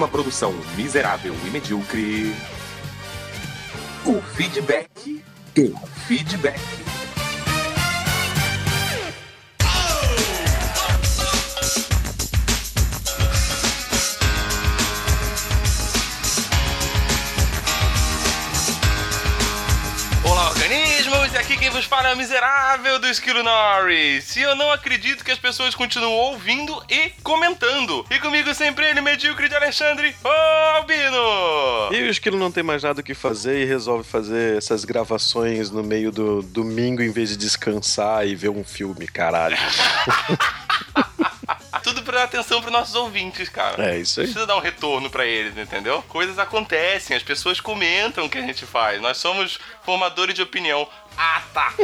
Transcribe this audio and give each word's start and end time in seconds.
Uma 0.00 0.08
produção 0.08 0.54
miserável 0.78 1.34
e 1.46 1.50
medíocre. 1.50 2.34
O 4.06 4.18
feedback 4.34 5.22
do 5.54 5.76
feedback. 6.06 6.89
Quem 21.60 21.68
vos 21.68 21.84
fala 21.84 22.08
é 22.08 22.14
o 22.14 22.16
miserável 22.16 22.98
do 22.98 23.06
Esquilo 23.06 23.42
Norris. 23.42 24.34
E 24.34 24.40
eu 24.40 24.56
não 24.56 24.72
acredito 24.72 25.22
que 25.22 25.30
as 25.30 25.38
pessoas 25.38 25.74
continuam 25.74 26.10
ouvindo 26.10 26.82
e 26.88 27.10
comentando. 27.22 28.06
E 28.10 28.18
comigo 28.18 28.54
sempre 28.54 28.86
ele, 28.86 29.02
medíocre 29.02 29.46
de 29.46 29.54
Alexandre, 29.54 30.16
ô 30.24 30.28
Albino! 30.78 31.92
E 31.92 32.02
o 32.02 32.08
esquilo 32.08 32.38
não 32.38 32.50
tem 32.50 32.62
mais 32.62 32.82
nada 32.82 33.02
o 33.02 33.04
que 33.04 33.12
fazer 33.12 33.60
e 33.60 33.66
resolve 33.66 34.04
fazer 34.08 34.56
essas 34.56 34.86
gravações 34.86 35.70
no 35.70 35.82
meio 35.82 36.10
do 36.10 36.40
domingo 36.40 37.02
em 37.02 37.12
vez 37.12 37.28
de 37.28 37.36
descansar 37.36 38.26
e 38.26 38.34
ver 38.34 38.48
um 38.48 38.64
filme, 38.64 39.06
caralho. 39.06 39.58
Tudo 41.82 42.02
pra 42.02 42.18
dar 42.18 42.24
atenção 42.24 42.60
pros 42.60 42.72
nossos 42.72 42.94
ouvintes, 42.94 43.48
cara. 43.48 43.92
É 43.92 43.98
isso 43.98 44.20
aí. 44.20 44.26
Precisa 44.26 44.46
dar 44.46 44.56
um 44.56 44.60
retorno 44.60 45.10
pra 45.10 45.24
eles, 45.24 45.56
entendeu? 45.56 46.02
Coisas 46.08 46.38
acontecem, 46.38 47.16
as 47.16 47.22
pessoas 47.22 47.60
comentam 47.60 48.26
o 48.26 48.30
que 48.30 48.38
a 48.38 48.42
gente 48.42 48.66
faz. 48.66 49.00
Nós 49.00 49.16
somos 49.16 49.58
formadores 49.82 50.34
de 50.34 50.42
opinião. 50.42 50.86
Ah, 51.22 51.42
tá. 51.52 51.74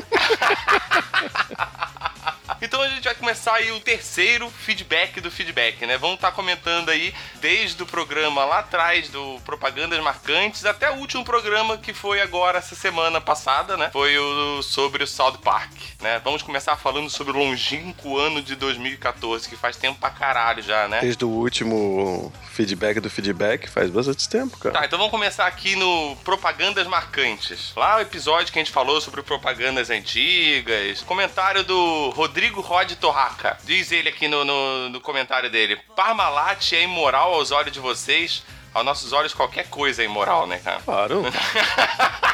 Então 2.67 2.83
a 2.83 2.89
gente 2.89 3.05
vai 3.05 3.15
começar 3.15 3.55
aí 3.55 3.71
o 3.71 3.79
terceiro 3.79 4.51
feedback 4.51 5.21
do 5.21 5.31
feedback, 5.31 5.87
né? 5.87 5.97
Vamos 5.97 6.17
estar 6.17 6.33
comentando 6.33 6.89
aí 6.89 7.15
desde 7.41 7.81
o 7.81 7.87
programa 7.87 8.45
lá 8.45 8.59
atrás 8.59 9.09
do 9.09 9.41
Propagandas 9.45 10.01
Marcantes 10.01 10.65
até 10.65 10.91
o 10.91 10.97
último 10.97 11.25
programa 11.25 11.79
que 11.79 11.95
foi 11.95 12.21
agora 12.21 12.59
essa 12.59 12.75
semana 12.75 13.21
passada, 13.21 13.77
né? 13.77 13.91
Foi 13.93 14.19
o 14.19 14.63
sobre 14.65 15.05
o 15.05 15.07
South 15.07 15.39
Park, 15.39 15.71
né? 16.01 16.21
Vamos 16.25 16.43
começar 16.43 16.77
falando 16.77 17.09
sobre 17.09 17.33
o 17.33 17.39
longínquo 17.39 18.19
ano 18.19 18.43
de 18.43 18.57
2014, 18.57 19.49
que 19.49 19.55
faz 19.55 19.77
tempo 19.77 20.01
pra 20.01 20.11
caralho 20.11 20.61
já, 20.61 20.89
né? 20.89 20.99
Desde 21.03 21.25
o 21.25 21.29
último 21.29 22.33
feedback 22.51 22.99
do 22.99 23.09
feedback, 23.09 23.71
faz 23.71 23.91
bastante 23.91 24.29
tempo, 24.29 24.59
cara. 24.59 24.81
Tá, 24.81 24.87
então 24.87 24.99
vamos 24.99 25.13
começar 25.13 25.47
aqui 25.47 25.77
no 25.77 26.17
Propagandas 26.25 26.89
Marcantes. 26.89 27.73
Lá 27.77 27.99
o 27.99 28.01
episódio 28.01 28.53
que 28.53 28.59
a 28.59 28.63
gente 28.63 28.73
falou 28.73 29.01
sobre 29.01 29.23
propagandas 29.23 29.89
antigas. 29.89 31.03
Comentário 31.03 31.63
do 31.63 32.11
Rodrigo 32.11 32.56
Rod 32.61 32.93
Torraca. 32.95 33.59
Diz 33.65 33.93
ele 33.93 34.09
aqui 34.09 34.29
no, 34.29 34.45
no, 34.45 34.89
no 34.89 35.01
comentário 35.01 35.51
dele: 35.51 35.77
Parmalat 35.95 36.73
é 36.73 36.83
imoral 36.83 37.35
aos 37.35 37.51
olhos 37.51 37.73
de 37.73 37.81
vocês. 37.81 38.43
Aos 38.75 38.85
nossos 38.85 39.13
olhos, 39.13 39.33
qualquer 39.33 39.71
coisa 39.71 40.03
é 40.03 40.05
imoral, 40.05 40.47
né, 40.47 40.59
cara? 40.59 40.83
Claro. 40.85 41.23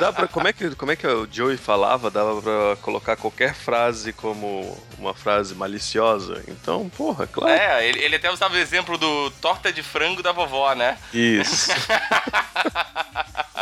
Dá 0.00 0.12
pra, 0.12 0.28
como, 0.28 0.48
é 0.48 0.52
que, 0.52 0.74
como 0.74 0.92
é 0.92 0.96
que 0.96 1.06
o 1.06 1.28
Joey 1.30 1.56
falava? 1.56 2.10
Dava 2.10 2.40
pra 2.42 2.76
colocar 2.82 3.16
qualquer 3.16 3.54
frase 3.54 4.12
como 4.12 4.76
uma 4.98 5.14
frase 5.14 5.54
maliciosa? 5.54 6.42
Então, 6.48 6.88
porra, 6.96 7.26
claro. 7.26 7.52
É, 7.52 7.86
ele, 7.88 8.00
ele 8.02 8.16
até 8.16 8.30
usava 8.30 8.54
o 8.54 8.58
exemplo 8.58 8.96
do 8.98 9.30
torta 9.40 9.72
de 9.72 9.82
frango 9.82 10.22
da 10.22 10.32
vovó, 10.32 10.74
né? 10.74 10.98
Isso. 11.12 11.70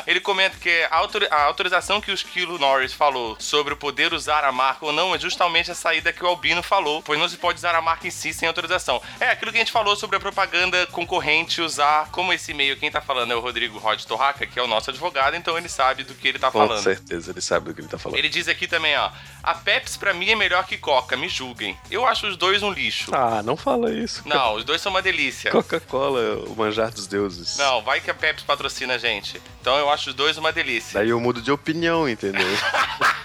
Ele 0.07 0.21
comenta 0.21 0.59
que 0.59 0.87
a, 0.91 0.97
autori- 0.97 1.29
a 1.31 1.45
autorização 1.45 1.99
que 1.99 2.11
o 2.11 2.15
Esquilo 2.15 2.59
Norris 2.59 2.93
falou 2.93 3.37
sobre 3.41 3.73
o 3.73 3.77
poder 3.77 4.13
usar 4.13 4.45
a 4.45 4.53
marca 4.53 4.85
ou 4.85 4.93
não 4.93 5.15
é 5.15 5.19
justamente 5.19 5.71
a 5.71 5.75
saída 5.75 6.13
que 6.13 6.23
o 6.23 6.27
Albino 6.27 6.63
falou, 6.63 7.03
pois 7.03 7.19
não 7.19 7.27
se 7.29 7.39
pode 7.39 7.57
usar 7.59 7.75
a 7.75 7.81
marca 7.81 8.07
em 8.07 8.11
si 8.11 8.33
sem 8.35 8.47
autorização. 8.47 9.01
É 9.19 9.31
aquilo 9.31 9.51
que 9.51 9.57
a 9.57 9.61
gente 9.61 9.73
falou 9.73 9.97
sobre 9.97 10.17
a 10.17 10.21
propaganda 10.21 10.87
concorrente 10.89 11.63
usar, 11.63 12.11
como 12.11 12.33
esse 12.35 12.51
e-mail 12.51 12.77
quem 12.77 12.91
tá 12.91 13.01
falando 13.01 13.33
é 13.33 13.37
o 13.37 13.41
Rodrigo 13.41 13.79
Rod 13.79 14.03
Torraca, 14.03 14.47
que 14.47 14.59
é 14.59 14.63
o 14.63 14.67
nosso 14.67 14.91
advogado, 14.91 15.37
então 15.37 15.57
ele 15.57 15.69
sabe 15.71 16.05
do 16.05 16.15
que 16.15 16.24
ele 16.29 16.39
tá 16.39 16.51
Com 16.51 16.59
falando. 16.59 16.83
certeza, 16.83 17.31
ele 17.31 17.41
sabe 17.41 17.67
do 17.67 17.75
que 17.75 17.81
ele 17.81 17.89
tá 17.89 17.99
falando. 17.99 18.19
Ele 18.19 18.29
diz 18.29 18.49
aqui 18.49 18.67
também, 18.67 18.97
ó, 18.97 19.11
a 19.43 19.55
Pepsi 19.55 19.99
pra 19.99 20.13
mim 20.15 20.31
é 20.31 20.37
melhor 20.37 20.67
que 20.67 20.77
Coca, 20.79 21.17
me 21.17 21.29
julguem. 21.29 21.77
Eu 21.91 22.07
acho 22.07 22.27
os 22.27 22.37
dois 22.37 22.63
um 22.63 22.71
lixo. 22.71 23.15
Ah, 23.15 23.43
não 23.43 23.57
fala 23.57 23.93
isso. 23.93 24.23
Não, 24.27 24.55
os 24.55 24.65
dois 24.65 24.81
são 24.81 24.91
uma 24.91 25.03
delícia. 25.03 25.51
Coca-Cola, 25.51 26.45
o 26.47 26.55
manjar 26.57 26.91
dos 26.91 27.07
deuses. 27.07 27.57
Não, 27.57 27.83
vai 27.83 28.01
que 28.01 28.11
a 28.11 28.15
Pepsi 28.15 28.45
patrocina 28.45 28.95
a 28.95 28.99
gente. 28.99 29.41
Então 29.61 29.77
eu 29.77 29.91
acho 29.91 30.11
os 30.11 30.15
dois 30.15 30.37
uma 30.39 30.53
delícia. 30.53 30.95
Daí 30.95 31.09
eu 31.11 31.21
mudo 31.21 31.41
de 31.41 31.51
opinião, 31.51 32.09
entendeu? 32.09 32.47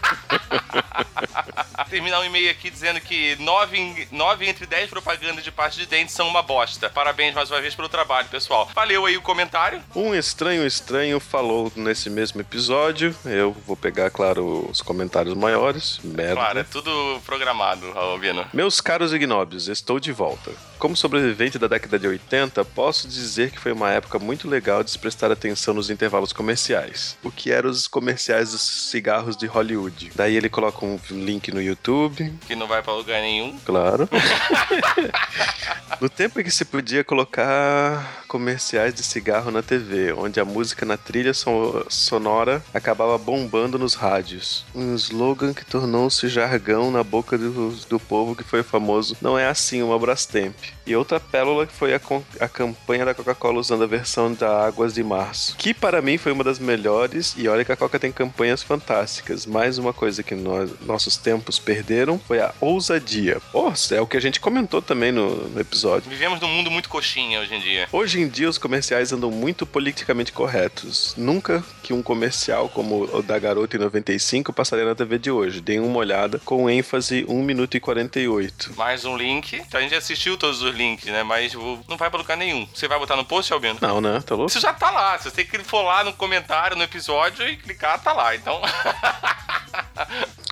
Terminar 1.89 2.19
um 2.19 2.25
e-mail 2.25 2.51
aqui 2.51 2.69
dizendo 2.69 2.99
que 3.01 3.35
9, 3.39 3.77
em- 3.77 4.07
nove 4.11 4.47
entre 4.47 4.65
10 4.65 4.89
propagandas 4.89 5.43
de 5.43 5.51
pasta 5.51 5.79
de 5.79 5.87
dente 5.87 6.11
são 6.11 6.27
uma 6.27 6.41
bosta. 6.43 6.89
Parabéns 6.89 7.33
mais 7.33 7.49
uma 7.49 7.59
vez 7.59 7.73
pelo 7.73 7.89
trabalho, 7.89 8.27
pessoal. 8.29 8.69
Valeu 8.75 9.05
aí 9.05 9.17
o 9.17 9.21
comentário. 9.21 9.81
Um 9.95 10.13
estranho 10.13 10.65
estranho 10.67 11.19
falou 11.19 11.71
nesse 11.75 12.09
mesmo 12.09 12.41
episódio. 12.41 13.15
Eu 13.25 13.55
vou 13.65 13.75
pegar, 13.75 14.09
claro, 14.11 14.67
os 14.69 14.81
comentários 14.81 15.33
maiores. 15.33 15.99
Merda. 16.03 16.35
Claro, 16.35 16.59
é 16.59 16.63
tudo 16.63 17.19
programado, 17.25 17.87
Albino. 17.97 18.45
Meus 18.53 18.79
caros 18.79 19.13
ignóbios, 19.13 19.67
estou 19.67 19.99
de 19.99 20.11
volta. 20.11 20.51
Como 20.77 20.95
sobrevivente 20.95 21.57
da 21.59 21.67
década 21.67 21.97
de 21.99 22.07
80, 22.07 22.63
posso 22.65 23.07
dizer 23.07 23.51
que 23.51 23.59
foi 23.59 23.71
uma 23.71 23.91
época 23.91 24.17
muito 24.19 24.47
legal 24.47 24.83
de 24.83 24.91
se 24.91 24.99
prestar 24.99 25.31
atenção 25.31 25.73
nos 25.73 25.89
intervalos 25.89 26.31
comerciais. 26.31 27.17
O 27.23 27.31
que 27.31 27.51
eram 27.51 27.69
os 27.69 27.87
comerciais 27.87 28.51
dos 28.51 28.61
cigarros 28.61 29.35
de 29.35 29.45
Hollywood. 29.45 30.11
Daí 30.15 30.37
ele 30.39 30.49
coloca 30.49 30.85
um 30.85 30.99
link 31.11 31.51
no 31.51 31.61
YouTube, 31.61 32.33
Que 32.47 32.55
não 32.55 32.67
vai 32.67 32.81
pra 32.81 32.93
lugar 32.93 33.21
nenhum. 33.21 33.57
claro. 33.65 34.07
no 35.99 36.09
tempo 36.09 36.39
em 36.39 36.43
que 36.43 36.51
se 36.51 36.65
podia 36.65 37.03
colocar 37.03 38.23
comerciais 38.27 38.93
de 38.93 39.03
cigarro 39.03 39.51
na 39.51 39.61
TV, 39.61 40.13
onde 40.13 40.39
a 40.39 40.45
música 40.45 40.85
na 40.85 40.97
trilha 40.97 41.33
so- 41.33 41.85
sonora 41.89 42.63
acabava 42.73 43.17
bombando 43.17 43.77
nos 43.79 43.93
rádios. 43.95 44.65
Um 44.73 44.95
slogan 44.95 45.53
que 45.53 45.65
tornou-se 45.65 46.27
jargão 46.27 46.91
na 46.91 47.03
boca 47.03 47.37
do, 47.37 47.71
do 47.89 47.99
povo 47.99 48.35
que 48.35 48.43
foi 48.43 48.63
famoso. 48.63 49.17
Não 49.21 49.37
é 49.37 49.47
assim 49.47 49.81
uma 49.81 49.97
Brastemp. 49.99 50.55
E 50.85 50.95
outra 50.95 51.19
pérola 51.19 51.67
que 51.67 51.73
foi 51.73 51.93
a, 51.93 51.99
a 52.39 52.47
campanha 52.47 53.05
da 53.05 53.13
Coca-Cola 53.13 53.59
usando 53.59 53.83
a 53.83 53.87
versão 53.87 54.33
da 54.33 54.65
Águas 54.65 54.93
de 54.93 55.03
Março, 55.03 55.55
que 55.57 55.73
para 55.73 56.01
mim 56.01 56.17
foi 56.17 56.31
uma 56.31 56.43
das 56.43 56.57
melhores. 56.59 57.35
E 57.37 57.47
olha 57.47 57.65
que 57.65 57.71
a 57.71 57.75
Coca 57.77 57.99
tem 57.99 58.11
campanhas 58.11 58.63
fantásticas. 58.63 59.45
Mais 59.45 59.77
uma 59.77 59.93
coisa 59.93 60.23
que 60.23 60.28
nós, 60.35 60.71
nossos 60.81 61.17
tempos 61.17 61.59
perderam 61.59 62.19
foi 62.19 62.39
a 62.39 62.53
ousadia. 62.59 63.39
Pô, 63.51 63.71
é 63.91 64.01
o 64.01 64.07
que 64.07 64.17
a 64.17 64.21
gente 64.21 64.39
comentou 64.39 64.81
também 64.81 65.11
no, 65.11 65.49
no 65.49 65.59
episódio. 65.59 66.09
Vivemos 66.09 66.39
num 66.39 66.47
mundo 66.47 66.71
muito 66.71 66.89
coxinha 66.89 67.39
hoje 67.39 67.55
em 67.55 67.59
dia. 67.59 67.87
Hoje 67.91 68.19
em 68.19 68.27
dia 68.27 68.49
os 68.49 68.57
comerciais 68.57 69.11
andam 69.11 69.31
muito 69.31 69.65
politicamente 69.65 70.31
corretos. 70.31 71.13
Nunca 71.17 71.63
que 71.83 71.93
um 71.93 72.01
comercial 72.01 72.69
como 72.69 73.03
o 73.15 73.21
da 73.21 73.37
Garota 73.39 73.77
em 73.77 73.79
95 73.79 74.53
passaria 74.53 74.85
na 74.85 74.95
TV 74.95 75.17
de 75.17 75.31
hoje. 75.31 75.61
Deem 75.61 75.79
uma 75.79 75.99
olhada 75.99 76.39
com 76.43 76.69
ênfase 76.69 77.25
1 77.27 77.43
minuto 77.43 77.75
e 77.75 77.79
48. 77.79 78.73
Mais 78.75 79.05
um 79.05 79.17
link. 79.17 79.61
A 79.73 79.81
gente 79.81 79.95
assistiu 79.95 80.37
todos 80.37 80.61
os 80.61 80.75
links, 80.75 81.05
né? 81.05 81.23
Mas 81.23 81.53
não 81.87 81.97
vai 81.97 82.09
pra 82.09 82.19
lugar 82.19 82.37
nenhum. 82.37 82.67
Você 82.73 82.87
vai 82.87 82.99
botar 82.99 83.15
no 83.15 83.25
post, 83.25 83.51
Albino? 83.51 83.77
Não, 83.81 84.01
né? 84.01 84.21
Tá 84.25 84.35
louco? 84.35 84.49
Isso 84.49 84.59
já 84.59 84.73
tá 84.73 84.91
lá. 84.91 85.17
Se 85.17 85.29
você 85.29 85.45
for 85.63 85.81
lá 85.81 86.03
no 86.03 86.13
comentário, 86.13 86.77
no 86.77 86.83
episódio 86.83 87.47
e 87.47 87.57
clicar, 87.57 88.01
tá 88.01 88.13
lá. 88.13 88.35
Então. 88.35 88.61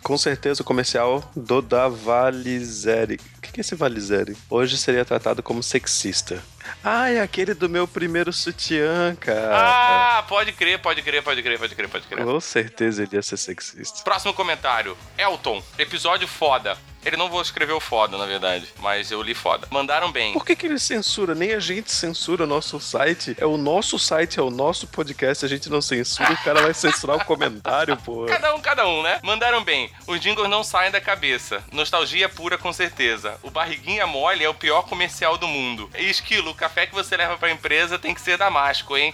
Com 0.08 0.18
certeza 0.18 0.62
o 0.62 0.66
comercial 0.66 1.22
do 1.36 1.62
da 1.62 1.90
Valizere. 1.90 3.20
O 3.38 3.42
que 3.42 3.60
é 3.60 3.62
esse 3.62 3.76
Valizere? 3.76 4.38
Hoje 4.50 4.78
seria 4.78 5.04
tratado 5.04 5.44
como 5.44 5.62
sexista. 5.62 6.42
Ah, 6.82 7.10
é 7.10 7.20
aquele 7.20 7.54
do 7.54 7.68
meu 7.68 7.86
primeiro 7.86 8.32
sutiã, 8.32 9.14
cara. 9.20 10.20
ah, 10.20 10.24
pode 10.24 10.54
crer, 10.54 10.80
pode 10.80 11.02
crer, 11.02 11.22
pode 11.22 11.44
crer, 11.44 11.60
pode 11.60 11.76
crer, 11.76 11.90
pode 11.90 12.08
crer. 12.08 12.24
Com 12.24 12.40
certeza 12.40 13.04
ele 13.04 13.18
ia 13.18 13.22
ser 13.22 13.36
sexista. 13.36 14.02
Próximo 14.06 14.34
comentário. 14.34 14.98
Elton, 15.18 15.62
episódio 15.78 16.26
foda. 16.26 16.78
Ele 17.06 17.16
não 17.16 17.30
vou 17.30 17.42
escrever 17.42 17.74
o 17.74 17.80
foda, 17.80 18.18
na 18.18 18.26
verdade, 18.26 18.68
mas 18.80 19.12
eu 19.12 19.22
li 19.22 19.34
foda. 19.34 19.68
Mandaram 19.72 20.12
bem. 20.12 20.34
Por 20.34 20.46
que, 20.46 20.56
que 20.56 20.66
ele 20.66 20.80
censura? 20.80 21.34
Nem 21.34 21.54
a 21.54 21.60
gente 21.60 21.92
censura 21.92 22.44
o 22.44 22.48
nosso 22.48 22.80
site. 22.80 23.36
É 23.40 23.46
o 23.46 23.58
nosso 23.58 23.98
site, 23.98 24.40
é 24.40 24.44
o 24.44 24.50
nosso 24.50 24.88
podcast. 24.88 25.46
A 25.46 25.48
gente 25.48 25.70
não 25.70 25.82
censura, 25.82 26.34
o 26.34 26.44
cara 26.44 26.62
vai 26.62 26.74
censurar 26.74 27.18
o 27.18 27.26
comentário, 27.26 27.96
pô. 27.98 28.26
Cada 28.38 28.54
um, 28.54 28.60
cada 28.60 28.88
um, 28.88 29.02
né? 29.02 29.20
Mandaram 29.24 29.64
bem. 29.64 29.92
Os 30.06 30.20
jingles 30.20 30.50
não 30.50 30.64
saem 30.64 30.92
da 30.92 31.00
cabeça. 31.00 31.64
Nostalgia 31.72 32.28
pura, 32.28 32.58
com 32.58 32.74
certeza. 32.74 33.40
O 33.42 33.50
Barriguinha 33.50 34.06
Mole 34.06 34.44
é 34.44 34.50
o 34.50 34.54
pior 34.54 34.84
comercial 34.84 35.38
do 35.38 35.48
mundo. 35.48 35.90
E 35.98 36.10
esquilo, 36.10 36.52
o 36.52 36.56
café 36.56 36.86
que 36.86 36.94
você 36.94 37.16
leva 37.16 37.38
pra 37.38 37.52
empresa 37.52 37.98
tem 37.98 38.14
que 38.14 38.22
ser 38.22 38.38
damasco, 38.38 38.98
hein? 38.98 39.14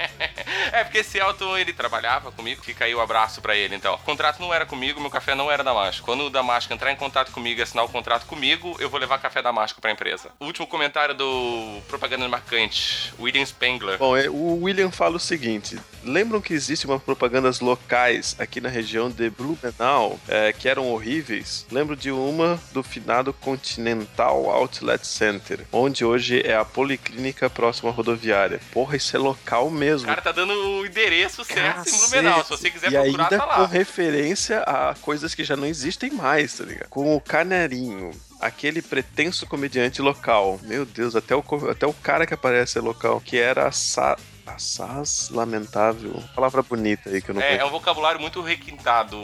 é, 0.72 0.84
porque 0.84 0.98
esse 0.98 1.18
Elton, 1.18 1.56
ele 1.56 1.72
trabalhava 1.72 2.30
comigo, 2.32 2.62
fica 2.62 2.84
aí 2.84 2.94
o 2.94 3.00
abraço 3.00 3.40
pra 3.40 3.56
ele, 3.56 3.74
então. 3.74 3.94
O 3.94 3.98
contrato 3.98 4.40
não 4.40 4.52
era 4.54 4.64
comigo, 4.64 5.00
meu 5.00 5.10
café 5.10 5.34
não 5.34 5.50
era 5.50 5.64
Damasco. 5.64 6.04
Quando 6.04 6.24
o 6.24 6.30
Damasco 6.30 6.72
entrar 6.72 6.92
em 6.92 6.96
contato 6.96 7.13
comigo 7.32 7.60
e 7.60 7.62
assinar 7.62 7.84
o 7.84 7.88
contrato 7.88 8.26
comigo, 8.26 8.76
eu 8.80 8.90
vou 8.90 8.98
levar 8.98 9.18
café 9.18 9.40
Damasco 9.40 9.80
pra 9.80 9.90
empresa. 9.90 10.30
O 10.40 10.46
último 10.46 10.66
comentário 10.66 11.14
do 11.14 11.80
Propaganda 11.88 12.28
Marcante, 12.28 13.12
William 13.18 13.44
Spengler. 13.46 13.98
Bom, 13.98 14.16
é, 14.16 14.28
o 14.28 14.62
William 14.62 14.90
fala 14.90 15.16
o 15.16 15.20
seguinte: 15.20 15.78
lembram 16.02 16.40
que 16.40 16.52
existem 16.52 16.90
umas 16.90 17.02
propagandas 17.02 17.60
locais 17.60 18.34
aqui 18.38 18.60
na 18.60 18.68
região 18.68 19.10
de 19.10 19.30
Blumenau 19.30 20.18
é, 20.26 20.52
que 20.52 20.68
eram 20.68 20.90
horríveis? 20.90 21.66
Lembro 21.70 21.94
de 21.94 22.10
uma 22.10 22.60
do 22.72 22.82
finado 22.82 23.32
Continental 23.32 24.50
Outlet 24.50 25.06
Center, 25.06 25.60
onde 25.70 26.04
hoje 26.04 26.42
é 26.44 26.56
a 26.56 26.64
Policlínica 26.64 27.48
próxima 27.48 27.90
à 27.90 27.92
rodoviária. 27.92 28.60
Porra, 28.72 28.96
isso 28.96 29.14
é 29.16 29.18
local 29.18 29.70
mesmo. 29.70 30.06
O 30.06 30.08
cara 30.08 30.22
tá 30.22 30.32
dando 30.32 30.52
o 30.52 30.86
endereço 30.86 31.44
certo 31.44 31.84
Cacete. 31.84 31.94
em 31.94 31.98
Blumenau. 31.98 32.42
Se 32.42 32.50
você 32.50 32.70
quiser 32.70 32.88
e 32.88 32.90
procurar, 32.92 33.24
ainda 33.24 33.38
tá 33.38 33.54
com 33.54 33.60
lá. 33.60 33.66
referência 33.66 34.60
a 34.60 34.94
coisas 35.00 35.34
que 35.34 35.44
já 35.44 35.56
não 35.56 35.66
existem 35.66 36.10
mais, 36.10 36.54
tá 36.54 36.64
ligado? 36.64 36.88
Com 36.88 37.03
o 37.04 37.20
Canarinho. 37.20 38.10
Aquele 38.40 38.82
pretenso 38.82 39.46
comediante 39.46 40.00
local. 40.00 40.60
Meu 40.62 40.84
Deus, 40.84 41.16
até 41.16 41.34
o, 41.34 41.42
até 41.70 41.86
o 41.86 41.92
cara 41.92 42.26
que 42.26 42.34
aparece 42.34 42.78
é 42.78 42.80
local. 42.80 43.20
Que 43.20 43.38
era 43.38 43.70
Sa... 43.72 44.16
Assaz 44.46 45.30
lamentável. 45.30 46.22
Palavra 46.34 46.62
bonita 46.62 47.10
aí 47.10 47.20
que 47.20 47.30
eu 47.30 47.34
não 47.34 47.42
É, 47.42 47.46
conheço. 47.46 47.62
é 47.62 47.66
um 47.66 47.70
vocabulário 47.70 48.20
muito 48.20 48.40
requintado, 48.40 49.16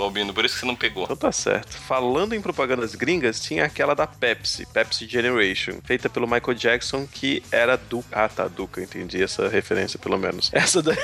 Albino, 0.00 0.32
por 0.32 0.44
isso 0.44 0.54
que 0.54 0.60
você 0.60 0.66
não 0.66 0.74
pegou. 0.76 1.04
Então 1.04 1.16
tá 1.16 1.30
certo. 1.32 1.76
Falando 1.78 2.34
em 2.34 2.40
propagandas 2.40 2.94
gringas, 2.94 3.40
tinha 3.40 3.64
aquela 3.64 3.94
da 3.94 4.06
Pepsi, 4.06 4.66
Pepsi 4.66 5.06
Generation, 5.06 5.74
feita 5.84 6.08
pelo 6.08 6.26
Michael 6.26 6.54
Jackson, 6.54 7.06
que 7.06 7.42
era 7.52 7.76
Duca. 7.76 8.08
Ah, 8.12 8.28
tá, 8.28 8.48
Duca, 8.48 8.80
entendi 8.82 9.22
essa 9.22 9.48
referência 9.48 9.98
pelo 9.98 10.18
menos. 10.18 10.50
Essa 10.54 10.82
daí. 10.82 10.96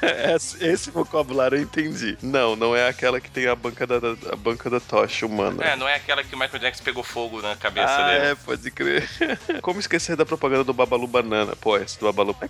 esse 0.60 0.90
vocabulário 0.90 1.56
eu 1.58 1.62
entendi. 1.62 2.16
Não, 2.22 2.56
não 2.56 2.74
é 2.74 2.88
aquela 2.88 3.20
que 3.20 3.30
tem 3.30 3.46
a 3.46 3.54
banca 3.54 3.86
da, 3.86 3.96
a 4.32 4.36
banca 4.36 4.68
da 4.70 4.80
tocha 4.80 5.26
humana. 5.26 5.62
É, 5.64 5.76
não 5.76 5.88
é 5.88 5.94
aquela 5.96 6.22
que 6.24 6.34
o 6.34 6.38
Michael 6.38 6.58
Jackson 6.60 6.82
pegou 6.84 7.02
fogo 7.02 7.40
na 7.42 7.54
cabeça 7.56 7.88
Ah, 7.94 8.10
dele. 8.10 8.24
é, 8.26 8.34
pode 8.34 8.70
crer. 8.70 9.08
Como 9.62 9.78
esquecer 9.80 10.16
da 10.16 10.24
propaganda 10.26 10.64
do 10.64 10.72
Babalu 10.72 11.06
Banana? 11.06 11.54
Pô, 11.56 11.76
essa 11.76 11.98
do 11.98 12.06
Babalu 12.06 12.36
é 12.40 12.48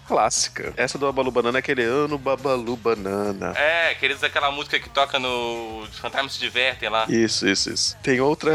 clássica. 0.54 0.72
Essa 0.76 0.96
do 0.96 1.06
Babalu 1.06 1.30
Banana 1.30 1.58
é 1.58 1.60
aquele 1.60 1.82
ano 1.82 2.16
Babalu 2.16 2.76
Banana. 2.76 3.52
É, 3.56 3.94
queridos, 3.94 4.22
aquela 4.22 4.50
música 4.50 4.78
que 4.78 4.88
toca 4.88 5.18
no 5.18 5.86
Fantasmas 5.92 6.34
se 6.34 6.40
Divertem 6.40 6.88
lá. 6.88 7.06
Isso, 7.08 7.46
isso, 7.48 7.72
isso. 7.72 7.96
Tem 8.02 8.20
outra 8.20 8.52